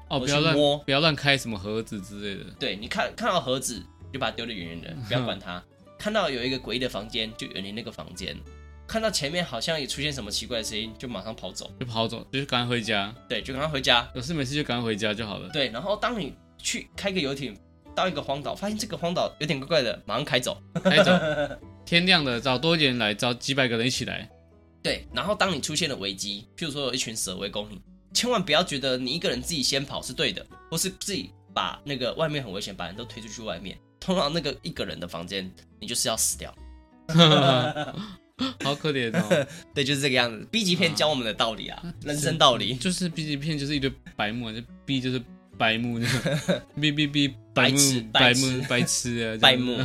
[0.09, 2.49] 哦，不要乱摸，不要乱开什么盒子之类的。
[2.59, 3.83] 对，你看看到盒子
[4.13, 5.63] 就把它丢得远远的， 不要管它。
[5.97, 8.37] 看到有一个诡异的房间就远离那个房间。
[8.87, 13.13] 看到前面好像也出现什么奇怪的声音，就马上跑走，就跑走，就是赶快回家。
[13.27, 14.07] 对，就赶快回家。
[14.15, 15.49] 有事没事就赶快回家就好了。
[15.49, 17.57] 对，然后当你去开个游艇
[17.95, 21.11] 到一个荒岛，发现这个荒岛有点怪怪的，马上开走，开走。
[21.89, 24.29] 天亮了，找多一点人来，找几百个人一起来。
[24.83, 27.81] 对，然后当你出现了危机，譬如说有一群蛇围攻你，
[28.13, 33.75] 千万不要觉得你一个人自己先跑是对的，或是自己把那个外面很危险，把人都推出去外面。
[33.99, 36.55] 通常那个一个人的房间，你就是要死掉，
[38.63, 39.47] 好可怜哦。
[39.73, 40.47] 对，就是这个样子。
[40.51, 45.19] B 级片教我们的道理啊，啊人生道理就是 B 级片就是一堆白目，就 B 就是
[45.57, 45.99] 白目
[46.79, 49.77] ，B B B 白痴白目白痴啊，白目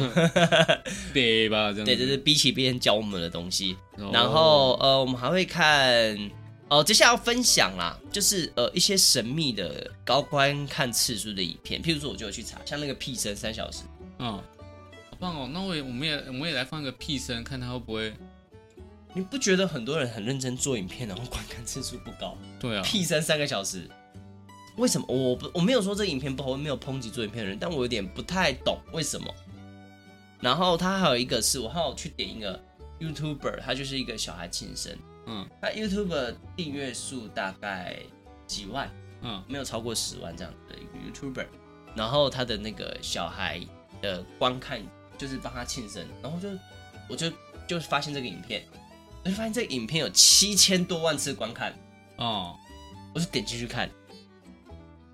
[1.14, 1.70] 对吧？
[1.72, 3.76] 这样对，就是比起别人教我们的东西。
[4.12, 6.16] 然后呃，我们还会看
[6.68, 13.82] 哦，接下来要分享啦，就是呃一些神秘的高观看次数的影片，譬如说我就会去查，像那个屁声三小时。
[14.18, 14.32] 嗯，
[15.10, 15.50] 好棒哦！
[15.52, 18.12] 那我也，我们也，我们也来放一个屁声，看他会不会。
[19.16, 22.36] 你不觉得很多人很认真做影片，然后观看次数不高？
[22.58, 23.88] 对啊，屁声三个小时，
[24.76, 25.06] 为什么？
[25.08, 29.32] 我不，我没有说这影片不好，我没有抨击做影片的人，但我有点不太懂为什么。
[30.40, 32.60] 然后他还有一个是我还有去点一个
[33.00, 34.96] YouTuber，他就是一个小孩庆生，
[35.26, 37.98] 嗯，他 YouTuber 订阅数大概
[38.46, 38.90] 几万，
[39.22, 41.46] 嗯，没有超过十万这样的一个 YouTuber，
[41.94, 43.60] 然后他的那个小孩。
[44.02, 44.82] 的观看
[45.16, 46.48] 就是帮他庆生，然后就
[47.08, 47.32] 我就
[47.66, 48.62] 就发现这个影片，
[49.24, 51.72] 我就发现这个影片有七千多万次观看
[52.18, 52.54] 哦，
[53.14, 53.88] 我就点进去看，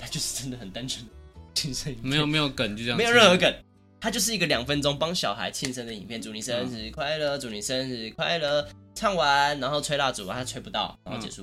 [0.00, 1.12] 他就是真的很单纯的
[1.54, 3.54] 庆生，没有没有梗，就这样，没有任何梗，
[4.00, 11.42] 他就是一个两分钟帮小孩庆生的影片，祝你生日快乐，祝你生日快乐，唱完然后吹蜡烛，他吹不到，然后结束，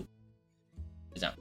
[1.14, 1.34] 就这样，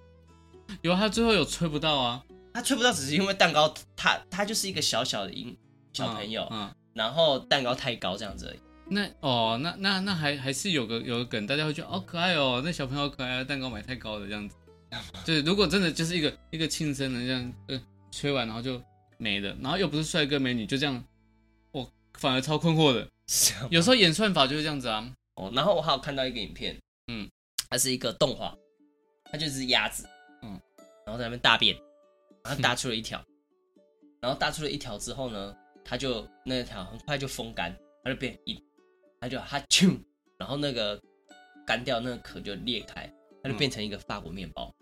[0.82, 5.56] 有他最后有吹不到啊，他吹不到只是因为蛋糕，他他就是一个小小的音。
[5.92, 8.58] 小朋友，嗯，嗯，然后蛋糕太高这样子而已。
[8.86, 14.54] 那哦，那那那还还是有个有个梗，大家会觉得好可爱哦，那小朋友可爱，蛋糕买太高了这样子。
[15.24, 17.80] 对， 如果真的就是一个一个庆生的这样，呃，
[18.10, 18.82] 吹完然后就
[19.18, 21.04] 没了，然后又不是帅哥美女，就这样，
[21.72, 23.08] 我反而超困惑的。
[23.70, 25.12] 有时候演算法就是这样子啊。
[25.34, 26.78] 哦，然后我还有看到一个影片，
[27.08, 27.28] 嗯，
[27.68, 28.56] 它是一个动画，
[29.30, 30.08] 它就是鸭子，
[30.42, 30.58] 嗯，
[31.04, 31.76] 然后在那边大便，
[32.42, 33.22] 然后大出了一条，
[34.22, 35.56] 然后大出了一条之后呢？
[35.88, 37.72] 它就那条很快就风干，
[38.02, 38.60] 它就变硬，
[39.20, 39.96] 它就哈啾，
[40.36, 41.00] 然后那个
[41.64, 43.08] 干掉那个壳就裂开，
[43.46, 44.74] 它就变成一个法国面包，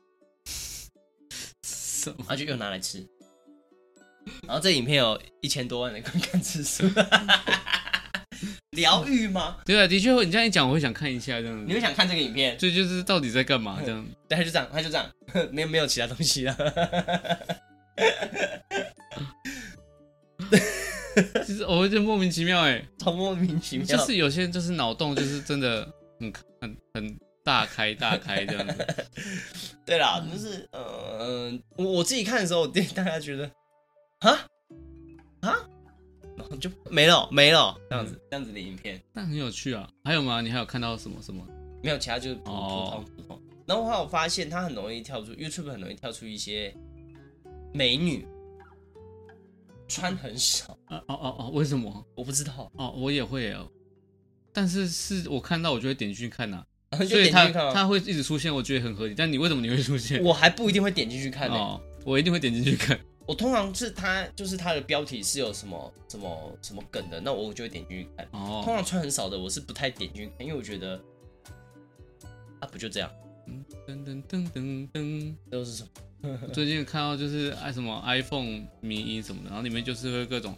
[2.07, 3.07] 然后就又拿来吃，
[4.47, 6.89] 然后这影片有一千多万的观看次数，
[8.73, 9.59] 疗愈吗？
[9.67, 11.65] 对啊，的确，你这样一讲，我会想看一下这样子。
[11.67, 12.57] 你会想看这个影片？
[12.59, 14.03] 这就是到底在干嘛这样？
[14.27, 15.07] 对，他就这样，他就这样，
[15.53, 16.57] 没有没有其他东西了。
[21.47, 23.85] 其实我会觉得莫名其妙哎，超莫名其妙。
[23.87, 25.87] 就是有些人就是脑洞就是真的
[26.19, 29.07] 很很很大开大开这样子。
[29.87, 33.45] 对啦，就是呃，我我自己看的时候，我 大家觉得
[34.21, 34.31] 啊
[35.41, 35.69] 啊，
[36.37, 39.89] 然后就没了没了这样子这样子的影片，但很有趣啊。
[40.03, 40.41] 还有吗？
[40.41, 41.47] 你还有看到什么什么？
[41.83, 43.43] 没有，其他就是普通普通。
[43.67, 46.75] 然后我还有发现，它很容易跳出 YouTube，很容易跳出一些
[47.73, 48.27] 美女。
[49.87, 52.05] 穿很少啊哦哦哦，为什么？
[52.15, 53.71] 我不知道哦，我也会哦，
[54.51, 56.65] 但是是我看到我就会点进去看呐，
[56.97, 59.15] 所以他他会一直出现，我觉得很合理。
[59.17, 60.23] 但你为什么你会出现？
[60.23, 61.57] 我还不一定会点进去看呢。
[61.57, 62.99] 哦，我一定会点进去看。
[63.27, 68.29] 我通常是他就是他的标题是有什么什么什么梗的，那我就会点进去看。
[68.33, 71.01] 哦，通常穿很少的我是不太点进去看，因为我觉得
[72.61, 73.11] 啊不就这样，
[73.89, 76.39] 噔噔噔噔噔，都是什么？
[76.53, 80.55] 最近看到就是爱什么 iPhone 迷因什么的，然后里面就是会各种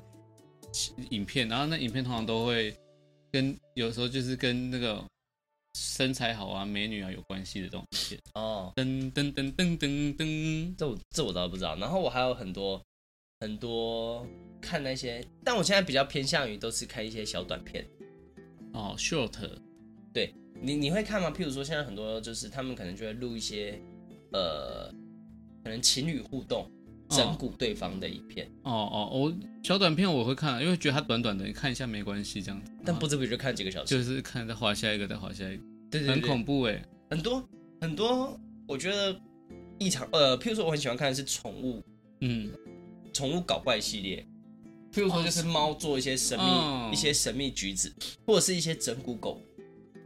[1.11, 2.77] 影片，然后那影片通常都会
[3.33, 5.05] 跟有时候就是跟那个
[5.77, 8.73] 身材好啊、美女啊有关系的东西哦。
[8.77, 11.77] 噔噔噔噔噔噔，这我这我倒不知道。
[11.77, 12.83] 然后我还有很多
[13.41, 14.27] 很多
[14.61, 17.87] 看那些，但我现在比较偏向于都是看一些小短片
[18.73, 19.37] 哦，short。
[20.15, 21.31] 对你你会看吗？
[21.31, 23.79] 譬如说现在很多就是他们可能就会录一些
[24.33, 24.91] 呃。
[25.65, 26.71] 可能情侣互动，
[27.09, 28.47] 整蛊对方的一片。
[28.63, 32.71] 哦哦，我、哦、小短片我会看，因为觉得它短短的，你看一下没关系，这样子。
[32.85, 37.43] 但不知不觉就看几个小时，就是看再划下一个，再划下一个，对，对，对，很恐怖哎，很多
[37.81, 39.19] 很多，我觉得
[39.79, 40.09] 异常。
[40.13, 41.83] 呃，譬如说我很喜欢看的是宠物，
[42.21, 42.51] 嗯，
[43.13, 44.27] 宠物搞怪系列。
[44.93, 47.93] 譬如说就是猫做一些神秘、哦、一些神秘举止，
[48.27, 49.43] 或者是一些整蛊狗，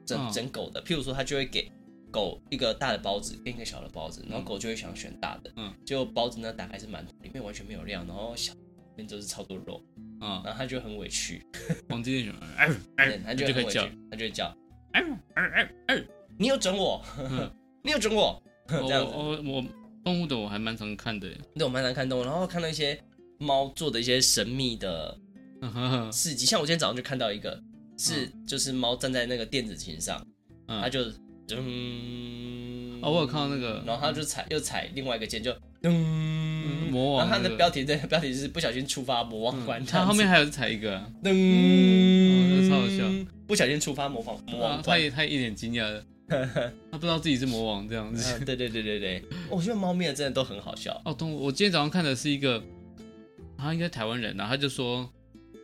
[0.05, 0.83] 整整狗的。
[0.83, 1.71] 譬如说他就会给。
[2.11, 8.61] 狗一个大的包子跟一个小的包子，然后狗就会想选大的，嗯，结果包子呢打开是馒头，里面完全没有料，然后小里
[8.97, 9.83] 面就是超多肉，
[10.21, 11.45] 嗯，然后它就很委屈，
[11.89, 13.79] 黄金熊，哎哎，它就很委屈，
[14.11, 14.47] 它就会叫，
[14.93, 15.03] 哎
[15.35, 16.05] 哎哎哎，
[16.39, 17.03] 你有整我，
[17.83, 19.13] 你有整 我，这样子。
[19.15, 19.65] 我我
[20.05, 22.99] 动物的我还蛮常看的，对，我蛮常看动物，然后看到一些
[23.39, 25.19] 猫做的一些神秘的
[26.13, 27.63] 事迹，像我今天早上就看到一个，
[27.99, 30.27] 是就是猫站在那个电子琴上，
[30.67, 31.05] 它就
[31.57, 35.55] 噔，哦，我有看到那个，然后他就踩又踩另外一个键就。
[35.83, 35.91] 噔，
[36.91, 39.83] 魔王，然后他的标题，这个标题是不小心触发魔王关。
[39.87, 40.95] 他后面还有踩一个，
[41.25, 43.05] 噔，超好笑，
[43.47, 44.83] 不小心触发魔王魔王关。
[44.83, 46.05] 他也他一脸惊讶的，
[46.93, 48.45] 他不知道自己是魔王这样子。
[48.45, 51.01] 对对对对对，我觉得猫咪的真的都很好笑。
[51.07, 52.63] 哦，动物，我今天早上看的是一个，
[53.57, 55.11] 他应该台湾人，然后他就说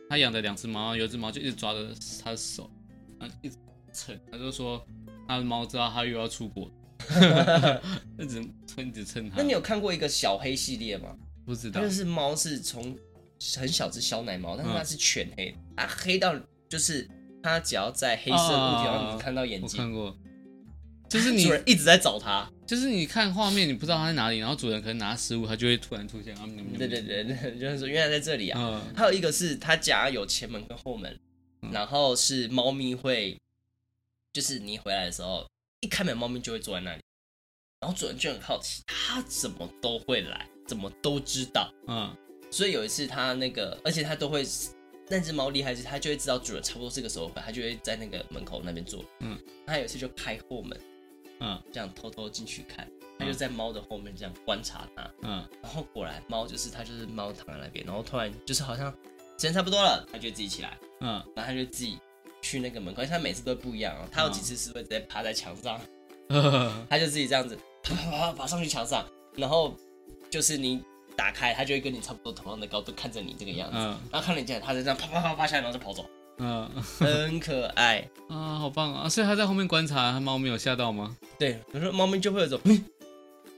[0.09, 1.89] 他养的两只猫，有一只猫就一直抓着
[2.23, 2.67] 他的手，
[3.19, 3.55] 啊，一直
[3.93, 4.83] 蹭，他就说
[5.27, 6.71] 他的猫知道他又要出国。
[8.19, 9.37] 一直蹭，一直蹭它。
[9.37, 11.15] 那你有看过一个小黑系列吗？
[11.45, 11.81] 不知道。
[11.81, 12.97] 就是猫是从
[13.57, 16.35] 很小只小奶猫，但是它是全黑，它黑到
[16.67, 17.07] 就是
[17.43, 19.79] 它只要在黑色物体上你看到眼睛。
[19.79, 20.17] 我看过。
[21.07, 26.35] 就是你主人一直在找它，就是你看画面，你不知道它在哪里，然后主人可能拿食物，它就会突然出现。
[26.77, 28.81] 对对对对， 就是说原来在这里啊。
[28.93, 31.17] 还有一个是它家有前门跟后门，
[31.71, 33.37] 然后是猫咪会，
[34.33, 35.45] 就是你回来的时候。
[35.81, 37.01] 一开门，猫咪就会坐在那里，
[37.79, 42.11] 然后主人就很好奇，它怎么都会来，怎么都知道，嗯，
[42.49, 44.43] 所以有一次它那个，而且它都会，
[45.07, 50.81] 那只猫厉害是，它就会知道主人差不多这个时候回，它就会在那个门口那边坐，嗯，它有一次就开后门，
[51.41, 61.99] 嗯，这样偷偷进去看，它就在猫的后面这样观察它，嗯，然后果然猫就是它就是猫躺在那边，然后突然就是好像时间差不多了，它就自己起来，嗯，然后它就自己。
[62.41, 64.07] 去那个门口，他每次都不一样哦。
[64.11, 65.79] 他有几次是会直接趴在墙上，
[66.89, 69.75] 他就自己这样子爬爬爬爬上去墙上，然后
[70.29, 70.81] 就是你
[71.15, 73.77] 打开，他就会跟你差不多同样的高度看着你这个样子，
[74.11, 76.05] 然后看你进来，他就这样啪啪啪爬下来，然后就跑走，
[76.37, 76.69] 嗯，
[76.99, 79.09] 很可爱啊，好棒啊！
[79.09, 81.15] 所以他在后面观察，他猫咪有吓到吗？
[81.39, 82.59] 对，有时候猫咪就会有种，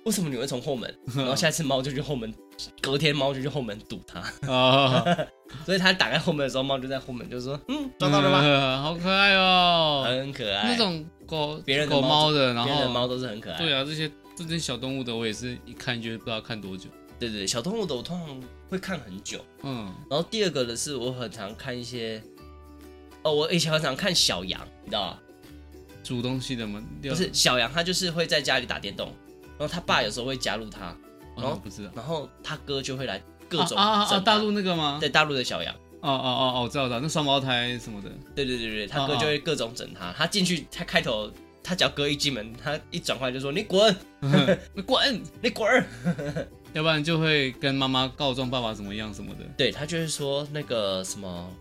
[0.06, 0.94] 为什么你会从后门？
[1.16, 2.34] 然后下次猫就去后门。
[2.82, 4.22] 隔天猫就去后门堵它，
[5.66, 8.82] 所以它打开后门的时候，猫就在后门就说：“嗯，抓到了吗？
[8.82, 13.58] 好可爱哦，很可爱。”那种狗，别人狗猫的，然后别人的猫都是很可爱。
[13.58, 16.90] 对啊，这些这些小动物的，我也是一看就不知道看多久。
[17.20, 19.44] 对对，小动物的我通常会看很久。
[19.64, 22.22] 嗯，然后第二个的是我很常看一些，
[23.24, 25.20] 哦，我以前很常看小羊，你知道吗？
[26.04, 26.82] 煮东西的吗？
[27.02, 29.14] 不是小羊，它就是会在家里打电动，
[29.58, 30.96] 然后他爸有时候会加入他。
[31.36, 34.98] 然后不知道，然后他哥就会来各种啊啊大陆那个吗？
[35.00, 35.74] 对，大陆的小羊。
[36.02, 38.10] 哦哦哦哦，我知道知道，那双胞胎什么的。
[38.34, 40.14] 对对对对，他哥就会各种整他。
[40.18, 41.30] 他进去，他开头，
[41.62, 43.94] 他只要哥一进门，他一转过来就说：“你滚，
[44.74, 45.86] 你滚，你滚。
[46.72, 49.42] ”要不然就会跟妈妈告状爸爸怎么样什么的。
[49.58, 51.52] 对，他就会说那个什么，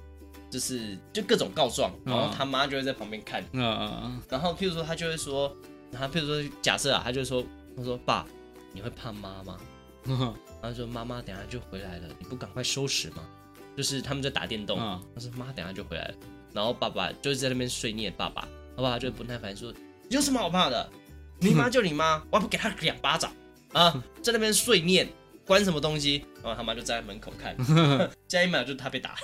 [0.49, 3.43] 就是就各种告状，然后他妈就会在旁边看。
[3.53, 4.23] 嗯嗯嗯。
[4.29, 5.53] 然后譬如说他就会说，
[5.91, 7.43] 他譬如说假设啊，他就说，
[7.77, 8.25] 他说爸。
[8.73, 9.59] 你会怕妈吗？
[10.61, 13.23] 然后说妈妈等下就回来了，你不赶快收拾吗？
[13.77, 14.79] 就是他们在打电动，
[15.15, 16.15] 他说妈等下就回来了，
[16.53, 19.73] 然后爸爸就是在那边碎念爸爸，爸爸就不耐烦说
[20.11, 20.91] 有什么好怕的？
[21.41, 23.31] 你妈就你妈，我还不给他两巴掌
[23.73, 24.03] 啊！
[24.21, 25.09] 在那边碎念，
[25.47, 26.25] 关什么东西？
[26.43, 27.55] 然后他妈就站在门口看，
[28.29, 29.15] 下一秒就他被打，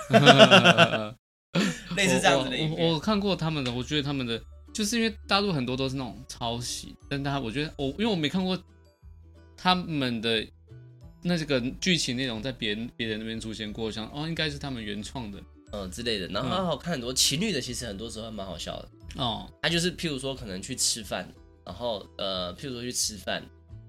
[1.97, 2.57] 类似这样子的。
[2.79, 4.41] 我我看过他们的，我觉得他们的
[4.73, 8.57] 就是因为大陆很多都是那种抄袭，但他我觉得我因为我没看过。
[9.65, 10.47] 他们的
[11.23, 15.43] 那这个剧情内容在别人别人那边出现过，像哦，应该是他们原创的，
[15.73, 16.27] 嗯之类的。
[16.29, 18.89] 然后还好看很多情侣的，其实很多时候还蛮好笑的。
[19.17, 19.51] 哦。
[19.63, 21.27] 他就是譬如说可能去吃饭，
[21.65, 23.43] 然后呃，譬如说去吃饭，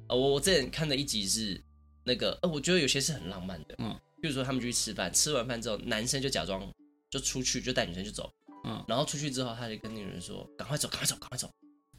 [0.07, 1.61] 呃，我我之前看的一集是
[2.05, 3.91] 那个，呃，我觉得有些是很浪漫的，嗯，
[4.23, 6.65] 譬如说他们就去吃饭，吃完饭之后，男生就假装
[7.09, 8.32] 就出去，就带女生就走，
[8.63, 11.51] 嗯，然后出去之后，他就跟女人说，赶快走，赶快走，赶快走。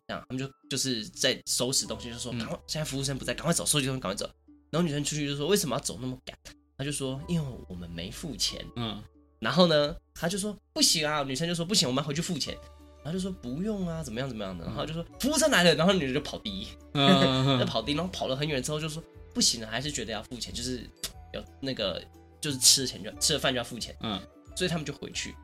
[0.08, 4.28] 这样，他们就就是在收拾东西，就说赶快，现在服务生不在，赶快走，收拾东西，赶快走。
[4.70, 6.36] 然后女生出去就说，为什么要走那么赶？
[6.78, 8.64] 他就说，因为我们没付钱。
[8.76, 9.02] 嗯，
[9.40, 12.56] 然后呢，他就说不行啊，女生就说不行，我们要回去付钱。
[13.02, 14.64] 然后就说不用啊，怎么样怎么样的。
[14.64, 16.66] 然后就说服务生来了，然后女的就跑第一，
[17.58, 19.02] 就跑第一，然后跑了很远之后就说
[19.32, 20.88] 不行了，还是觉得要付钱，就是
[21.32, 22.04] 有那个
[22.40, 23.96] 就是吃钱就吃了饭就要付钱。
[24.00, 24.20] 嗯，
[24.56, 25.34] 所以他们就回去，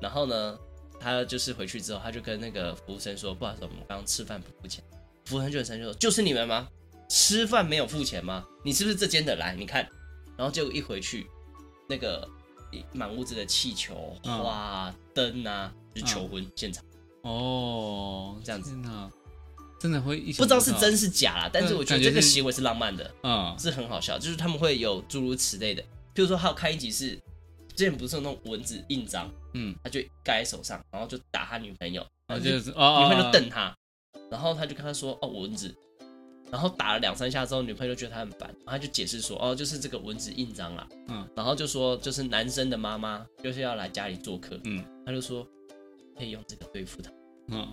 [0.00, 0.58] 然后呢？
[1.00, 4.82] 他就是回去之后，他就跟那个服务生说：“不好意思，我们刚刚吃饭不付钱。”
[5.26, 6.68] 服务生就很生气说：“就是你们吗？
[7.08, 8.44] 吃饭没有付钱吗？
[8.64, 9.36] 你是不是这间的？
[9.36, 9.88] 来，你看。”
[10.36, 11.26] 然后就一回去，
[11.88, 12.28] 那个
[12.92, 16.84] 满屋子的气球、花、灯啊，就是求婚现场。
[17.22, 18.70] 哦，这样子，
[19.80, 21.50] 真的会不知道是真是假啦。
[21.52, 24.18] 但是我觉得这个行为是浪漫的，嗯，是很好笑。
[24.18, 25.82] 就是他们会有诸如此类的，
[26.14, 27.18] 譬如说，还有开一集是。
[27.76, 33.74] 之前不是有那种蚊子印章，嗯，他就盖在手上，然后就打他女朋友，然后就是女朋友就瞪他，
[34.30, 35.74] 然后他就跟他说：“哦，蚊子。”
[36.50, 45.46] 然后打了两三下之后，女朋友就觉得他很烦，然后他就解释说：“哦，就是这个蚊子印章啦。”嗯，然后就说就是男生的妈妈就是要来家里做客，嗯，他就说
[46.16, 47.10] 可以用这个对付他，
[47.48, 47.68] 嗯，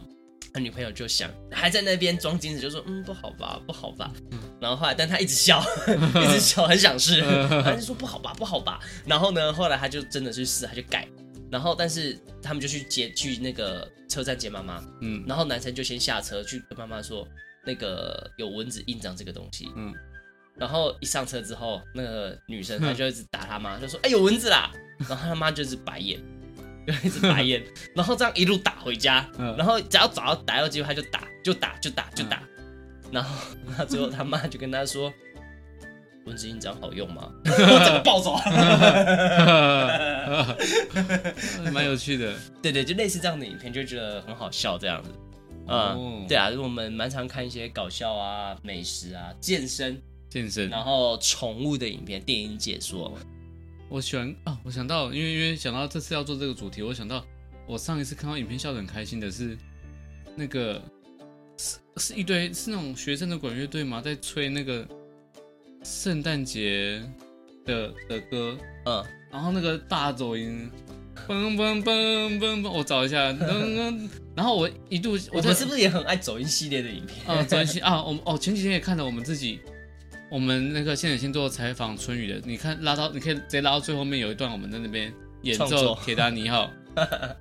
[0.54, 7.22] 他女朋友就想还在那边装金子，就说：“嗯，不好吧，不好吧。”嗯，然后后来但他一直笑， 一直笑，很想试，
[7.64, 11.08] 他就说：“不好吧，不好吧。”然后呢，后来他就真的去试，他就改，
[11.52, 17.28] 然后但是他们就去接去那个车站接妈妈，嗯，然后男生就先下车去跟妈妈说。
[17.68, 19.92] 那个有蚊子印章这个东西，嗯，
[20.56, 24.72] 然后一上车之后，那个女生 她就一直打他妈，就说：“哎，有蚊子啦！”
[25.10, 26.22] 然后他妈就是白眼，
[26.86, 27.64] 就一直白眼，
[27.96, 29.28] 然后这样一路打回家，
[29.58, 32.44] 然后只要找到打到机会，他就打，就打，就打，就打，
[33.12, 33.36] 然后
[33.76, 35.12] 那最后他妈就跟他说
[36.26, 38.36] ：“蚊子印章好用吗？”我怎么暴走？
[41.72, 45.10] 蛮有趣的，对对，就类似这样的影片，就觉得很好笑这样子。
[45.68, 50.00] 嗯，对啊，我们蛮常看一些搞笑啊、美食啊、健身、
[50.30, 53.12] 健身，然后宠物的影片、电影解说。
[53.90, 57.24] 我喜欢啊，我想到，因为因为想到这次要做这个主题，我想到
[57.68, 59.58] 我上一次看到影片笑得很开心的是
[60.36, 60.82] 那个
[61.58, 64.88] 是是一堆是那种学生的管乐队嘛，在吹那个
[65.86, 67.00] 圣诞节
[67.64, 70.70] 的的歌，嗯，然后那个大走音。
[71.28, 72.70] 嘣嘣嘣嘣嘣！
[72.70, 73.32] 我找一下，
[74.36, 77.26] 然后我一度，我们是不是也很爱走音系列的影片？
[77.26, 79.62] 啊，走音系啊，我们哦前几天也看了我们自己，
[80.30, 85.12] 我们那个现在先做采访春雨的，你看拉到，你可以直接拉到最后面有一段，我们在那边
[85.44, 86.70] 演奏《铁达尼号》。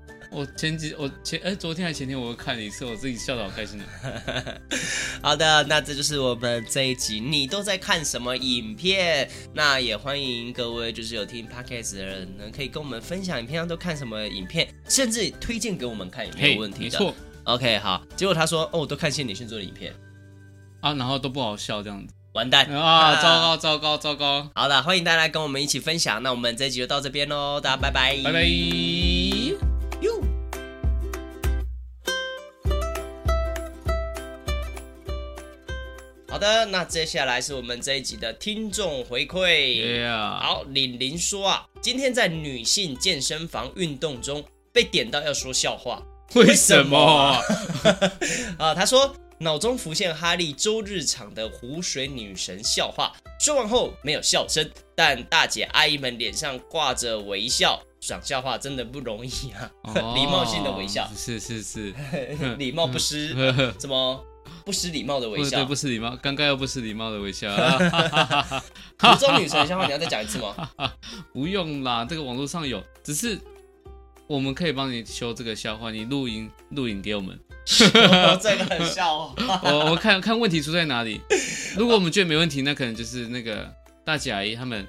[0.34, 4.60] 我前几我前哎，昨天还前天我看了一次，我自己笑得好开心的。
[5.22, 9.30] 好的，那这就是我们这一集，你都在看什么影片？
[9.52, 16.84] 那也欢迎各位就是有听 Podcast 的人呢，可以跟我们分享你平常都看什么影片，甚至推荐给我们看也没有问题的。
[16.84, 17.14] 没错
[17.44, 18.04] ，OK，好。
[18.16, 19.94] 结果他说哦，我都看现点现做的影片
[20.80, 23.22] 啊，然后都不好笑这样子，完蛋啊！
[23.22, 24.50] 糟糕，糟糕，糟糕。
[24.56, 26.20] 好的，欢迎大家来跟我们一起分享。
[26.24, 29.63] 那我们这一集就到这边喽，大家拜拜，拜拜。
[36.34, 40.04] 好的，那接下来是我们这一集的听众回馈。
[40.40, 46.02] 好，玲玲说啊，今天在女性健身房运动中被点到要说笑话，
[46.34, 46.98] 为什么？
[46.98, 47.40] 啊？
[48.58, 59.70] 啊，他说脑中浮现哈利周日场的湖水女神笑话，说完后没有笑声，但大姐阿姨们脸上挂着微笑，讲笑话真的不容易啊，
[60.16, 61.94] 礼貌性的微笑，是是是，
[62.58, 63.36] 礼貌不失，
[63.78, 64.20] 怎么？
[64.64, 67.54] 不失礼貌的微笑，对，不失礼貌，尴尬又不失礼貌的微笑。
[68.98, 70.54] 福州女神笑话，你要再讲一次吗？
[71.32, 73.38] 不用啦，这个网络上有，只是
[74.26, 77.38] 我们可以帮你修这个笑话，你录音录影给我们。
[77.66, 79.34] 这个很笑。
[79.62, 81.20] 我我看看问题出在哪里。
[81.76, 83.70] 如果我们觉得没问题，那可能就是那个
[84.04, 84.86] 大姐阿姨他们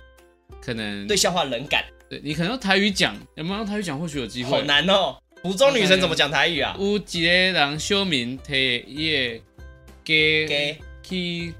[0.62, 1.84] 可能对笑话冷感。
[2.10, 3.98] 对，你可能用台语讲，有没有用台语讲？
[4.00, 4.52] 或许有机会。
[4.52, 6.76] 好难哦，福州女神怎么讲台语啊？
[6.78, 9.42] 有一个人小明提叶。
[10.06, 11.54] 给给去，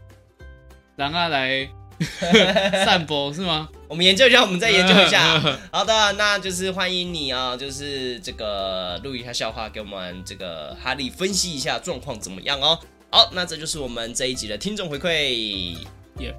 [0.96, 1.68] 让他来
[2.86, 3.68] 散播是吗？
[3.88, 5.40] 我们研究一下，我们再研究一下。
[5.72, 12.80] 好的，那就是欢迎你啊，就是这个录一下笑话给我们这个哈利分析一下状况怎么样哦。
[13.12, 15.78] 好，那这就是我们这一集的听众回馈。
[16.18, 16.36] Yeah.